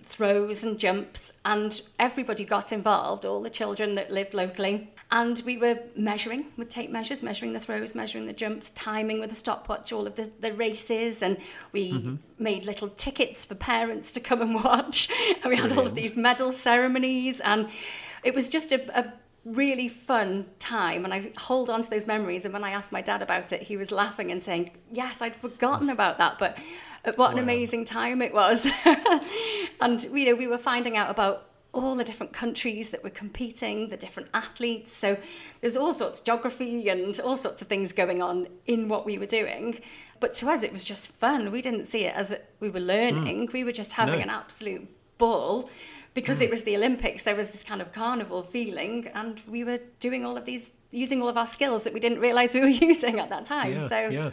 throws 0.02 0.64
and 0.64 0.78
jumps 0.78 1.32
and 1.44 1.82
everybody 1.98 2.44
got 2.44 2.72
involved 2.72 3.24
all 3.24 3.40
the 3.42 3.50
children 3.50 3.92
that 3.94 4.10
lived 4.10 4.34
locally 4.34 4.88
and 5.12 5.42
we 5.44 5.58
were 5.58 5.78
measuring 5.96 6.46
would 6.56 6.70
take 6.70 6.88
measures 6.90 7.22
measuring 7.22 7.52
the 7.52 7.58
throws 7.60 7.94
measuring 7.94 8.26
the 8.26 8.32
jumps 8.32 8.70
timing 8.70 9.18
with 9.20 9.32
a 9.32 9.34
stopwatch 9.34 9.92
all 9.92 10.06
of 10.06 10.14
the, 10.14 10.30
the 10.40 10.52
races. 10.52 11.22
And 11.22 11.36
we 11.72 11.92
Mm-hmm. 11.92 12.14
made 12.38 12.64
little 12.64 12.88
tickets 12.88 13.44
for 13.44 13.54
parents 13.56 14.12
to 14.12 14.20
come 14.20 14.40
and 14.40 14.54
watch. 14.54 15.08
And 15.42 15.50
we 15.50 15.56
had 15.56 15.72
all 15.76 15.86
of 15.86 15.94
these 15.94 16.16
medal 16.16 16.52
ceremonies. 16.52 17.40
And 17.40 17.68
it 18.22 18.34
was 18.34 18.48
just 18.48 18.70
a, 18.72 18.98
a 18.98 19.12
really 19.44 19.88
fun 19.88 20.46
time. 20.58 21.04
And 21.04 21.12
I 21.12 21.32
hold 21.38 21.70
on 21.70 21.82
to 21.82 21.90
those 21.90 22.06
memories. 22.06 22.44
And 22.44 22.52
when 22.54 22.62
I 22.64 22.70
asked 22.70 22.92
my 22.92 23.02
dad 23.02 23.20
about 23.22 23.52
it 23.52 23.62
he 23.64 23.76
was 23.76 23.90
laughing 23.90 24.30
and 24.30 24.40
saying 24.42 24.70
yes 24.92 25.20
I'd 25.22 25.34
forgotten 25.34 25.90
about 25.90 26.18
that. 26.18 26.38
But 26.38 26.56
uh, 27.04 27.12
what 27.16 27.30
an 27.32 27.36
Wow. 27.38 27.42
amazing 27.42 27.84
time 27.84 28.22
it 28.22 28.32
was. 28.32 28.70
And 29.80 30.02
you 30.04 30.26
know 30.26 30.34
we 30.34 30.46
were 30.46 30.58
finding 30.58 30.96
out 30.96 31.10
about 31.10 31.46
all 31.72 31.94
the 31.94 32.04
different 32.04 32.32
countries 32.32 32.90
that 32.90 33.04
were 33.04 33.10
competing, 33.10 33.88
the 33.88 33.96
different 33.96 34.28
athletes. 34.34 34.92
So 34.92 35.16
there's 35.60 35.76
all 35.76 35.94
sorts 35.94 36.20
of 36.20 36.26
geography 36.26 36.88
and 36.88 37.18
all 37.20 37.36
sorts 37.36 37.62
of 37.62 37.68
things 37.68 37.92
going 37.92 38.20
on 38.20 38.48
in 38.66 38.88
what 38.88 39.06
we 39.06 39.18
were 39.18 39.26
doing. 39.26 39.80
But 40.18 40.34
to 40.34 40.50
us, 40.50 40.62
it 40.62 40.72
was 40.72 40.84
just 40.84 41.10
fun. 41.10 41.50
We 41.50 41.62
didn't 41.62 41.86
see 41.86 42.04
it 42.04 42.14
as 42.14 42.34
we 42.60 42.68
were 42.68 42.80
learning. 42.80 43.48
Mm. 43.48 43.52
We 43.52 43.64
were 43.64 43.72
just 43.72 43.94
having 43.94 44.16
no. 44.16 44.22
an 44.22 44.30
absolute 44.30 44.88
ball 45.16 45.70
because 46.12 46.40
mm. 46.40 46.42
it 46.42 46.50
was 46.50 46.64
the 46.64 46.76
Olympics. 46.76 47.22
There 47.22 47.36
was 47.36 47.50
this 47.50 47.62
kind 47.62 47.80
of 47.80 47.92
carnival 47.92 48.42
feeling, 48.42 49.06
and 49.14 49.40
we 49.48 49.64
were 49.64 49.78
doing 50.00 50.26
all 50.26 50.36
of 50.36 50.44
these, 50.44 50.72
using 50.90 51.22
all 51.22 51.28
of 51.28 51.36
our 51.36 51.46
skills 51.46 51.84
that 51.84 51.94
we 51.94 52.00
didn't 52.00 52.20
realise 52.20 52.52
we 52.52 52.60
were 52.60 52.66
using 52.90 53.18
at 53.18 53.30
that 53.30 53.46
time. 53.46 53.74
Yeah, 53.74 53.88
so 53.88 54.08
yeah, 54.08 54.30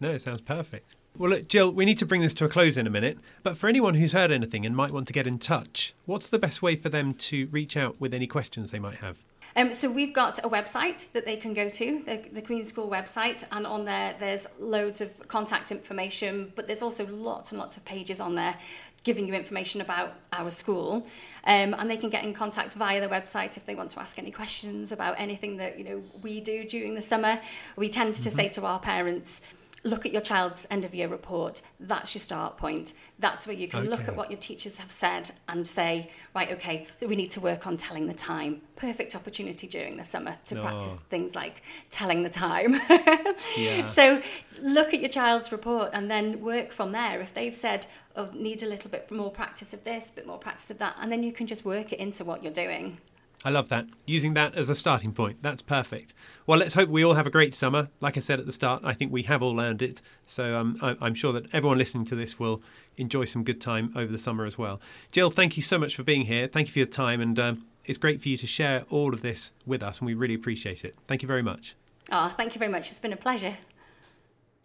no, 0.00 0.10
it 0.12 0.20
sounds 0.20 0.40
perfect. 0.40 0.96
Well, 1.16 1.30
look, 1.30 1.48
Gill, 1.48 1.72
we 1.72 1.84
need 1.84 1.98
to 1.98 2.06
bring 2.06 2.20
this 2.20 2.34
to 2.34 2.44
a 2.44 2.48
close 2.48 2.76
in 2.76 2.86
a 2.86 2.90
minute. 2.90 3.18
But 3.42 3.56
for 3.56 3.68
anyone 3.68 3.94
who's 3.94 4.12
heard 4.12 4.30
anything 4.30 4.64
and 4.64 4.76
might 4.76 4.92
want 4.92 5.08
to 5.08 5.12
get 5.12 5.26
in 5.26 5.38
touch, 5.38 5.94
what's 6.06 6.28
the 6.28 6.38
best 6.38 6.62
way 6.62 6.76
for 6.76 6.88
them 6.88 7.14
to 7.14 7.48
reach 7.50 7.76
out 7.76 8.00
with 8.00 8.14
any 8.14 8.28
questions 8.28 8.70
they 8.70 8.78
might 8.78 8.98
have? 8.98 9.18
Um, 9.56 9.72
so 9.72 9.90
we've 9.90 10.14
got 10.14 10.38
a 10.44 10.48
website 10.48 11.10
that 11.12 11.24
they 11.24 11.36
can 11.36 11.54
go 11.54 11.68
to, 11.68 12.02
the, 12.04 12.22
the 12.32 12.42
Queen's 12.42 12.68
School 12.68 12.88
website, 12.88 13.44
and 13.50 13.66
on 13.66 13.84
there 13.84 14.14
there's 14.20 14.46
loads 14.60 15.00
of 15.00 15.26
contact 15.26 15.72
information, 15.72 16.52
but 16.54 16.66
there's 16.66 16.82
also 16.82 17.06
lots 17.08 17.50
and 17.50 17.58
lots 17.58 17.76
of 17.76 17.84
pages 17.84 18.20
on 18.20 18.36
there 18.36 18.56
giving 19.04 19.26
you 19.26 19.34
information 19.34 19.80
about 19.80 20.14
our 20.32 20.50
school. 20.50 21.06
Um, 21.44 21.74
and 21.78 21.90
they 21.90 21.96
can 21.96 22.10
get 22.10 22.24
in 22.24 22.34
contact 22.34 22.74
via 22.74 23.00
the 23.00 23.08
website 23.08 23.56
if 23.56 23.64
they 23.64 23.74
want 23.74 23.90
to 23.92 24.00
ask 24.00 24.18
any 24.18 24.30
questions 24.30 24.92
about 24.92 25.18
anything 25.18 25.56
that 25.56 25.78
you 25.78 25.84
know 25.84 26.02
we 26.20 26.40
do 26.40 26.64
during 26.64 26.94
the 26.94 27.00
summer. 27.00 27.40
We 27.74 27.88
tend 27.88 28.12
to 28.12 28.20
mm-hmm. 28.20 28.36
say 28.36 28.48
to 28.50 28.66
our 28.66 28.78
parents, 28.78 29.40
look 29.88 30.06
at 30.06 30.12
your 30.12 30.22
child's 30.22 30.66
end 30.70 30.84
of 30.84 30.94
year 30.94 31.08
report. 31.08 31.62
That's 31.80 32.14
your 32.14 32.20
start 32.20 32.56
point. 32.56 32.94
That's 33.18 33.46
where 33.46 33.56
you 33.56 33.68
can 33.68 33.80
okay. 33.80 33.88
look 33.88 34.08
at 34.08 34.16
what 34.16 34.30
your 34.30 34.38
teachers 34.38 34.78
have 34.78 34.90
said 34.90 35.30
and 35.48 35.66
say, 35.66 36.10
right, 36.34 36.52
okay, 36.52 36.86
we 37.00 37.16
need 37.16 37.30
to 37.32 37.40
work 37.40 37.66
on 37.66 37.76
telling 37.76 38.06
the 38.06 38.14
time. 38.14 38.60
Perfect 38.76 39.16
opportunity 39.16 39.66
during 39.66 39.96
the 39.96 40.04
summer 40.04 40.36
to 40.46 40.58
oh. 40.58 40.62
practice 40.62 40.94
things 41.08 41.34
like 41.34 41.62
telling 41.90 42.22
the 42.22 42.30
time. 42.30 42.74
yeah. 43.56 43.86
So 43.86 44.22
look 44.60 44.94
at 44.94 45.00
your 45.00 45.10
child's 45.10 45.50
report 45.50 45.90
and 45.92 46.10
then 46.10 46.40
work 46.40 46.72
from 46.72 46.92
there. 46.92 47.20
If 47.20 47.34
they've 47.34 47.54
said, 47.54 47.86
oh, 48.16 48.28
need 48.34 48.62
a 48.62 48.66
little 48.66 48.90
bit 48.90 49.10
more 49.10 49.30
practice 49.30 49.72
of 49.72 49.84
this, 49.84 50.10
a 50.10 50.12
bit 50.12 50.26
more 50.26 50.38
practice 50.38 50.70
of 50.70 50.78
that, 50.78 50.96
and 51.00 51.10
then 51.10 51.22
you 51.22 51.32
can 51.32 51.46
just 51.46 51.64
work 51.64 51.92
it 51.92 51.98
into 51.98 52.24
what 52.24 52.42
you're 52.42 52.52
doing. 52.52 52.98
I 53.44 53.50
love 53.50 53.68
that. 53.68 53.86
Using 54.04 54.34
that 54.34 54.56
as 54.56 54.68
a 54.68 54.74
starting 54.74 55.12
point. 55.12 55.38
That's 55.42 55.62
perfect. 55.62 56.12
Well, 56.46 56.58
let's 56.58 56.74
hope 56.74 56.88
we 56.88 57.04
all 57.04 57.14
have 57.14 57.26
a 57.26 57.30
great 57.30 57.54
summer. 57.54 57.88
Like 58.00 58.16
I 58.16 58.20
said 58.20 58.40
at 58.40 58.46
the 58.46 58.52
start, 58.52 58.82
I 58.84 58.94
think 58.94 59.12
we 59.12 59.22
have 59.24 59.42
all 59.42 59.54
learned 59.54 59.80
it. 59.80 60.02
So 60.26 60.56
um, 60.56 60.78
I, 60.82 60.96
I'm 61.00 61.14
sure 61.14 61.32
that 61.32 61.52
everyone 61.54 61.78
listening 61.78 62.04
to 62.06 62.16
this 62.16 62.38
will 62.38 62.60
enjoy 62.96 63.26
some 63.26 63.44
good 63.44 63.60
time 63.60 63.92
over 63.94 64.10
the 64.10 64.18
summer 64.18 64.44
as 64.44 64.58
well. 64.58 64.80
Gill, 65.12 65.30
thank 65.30 65.56
you 65.56 65.62
so 65.62 65.78
much 65.78 65.94
for 65.94 66.02
being 66.02 66.22
here. 66.22 66.48
Thank 66.48 66.68
you 66.68 66.72
for 66.72 66.78
your 66.80 66.86
time. 66.86 67.20
And 67.20 67.38
um, 67.38 67.66
it's 67.84 67.98
great 67.98 68.20
for 68.20 68.28
you 68.28 68.36
to 68.38 68.46
share 68.46 68.84
all 68.90 69.14
of 69.14 69.22
this 69.22 69.52
with 69.64 69.84
us. 69.84 69.98
And 69.98 70.06
we 70.06 70.14
really 70.14 70.34
appreciate 70.34 70.84
it. 70.84 70.96
Thank 71.06 71.22
you 71.22 71.28
very 71.28 71.42
much. 71.42 71.76
Oh, 72.10 72.28
thank 72.28 72.54
you 72.54 72.58
very 72.58 72.72
much. 72.72 72.90
It's 72.90 73.00
been 73.00 73.12
a 73.12 73.16
pleasure. 73.16 73.56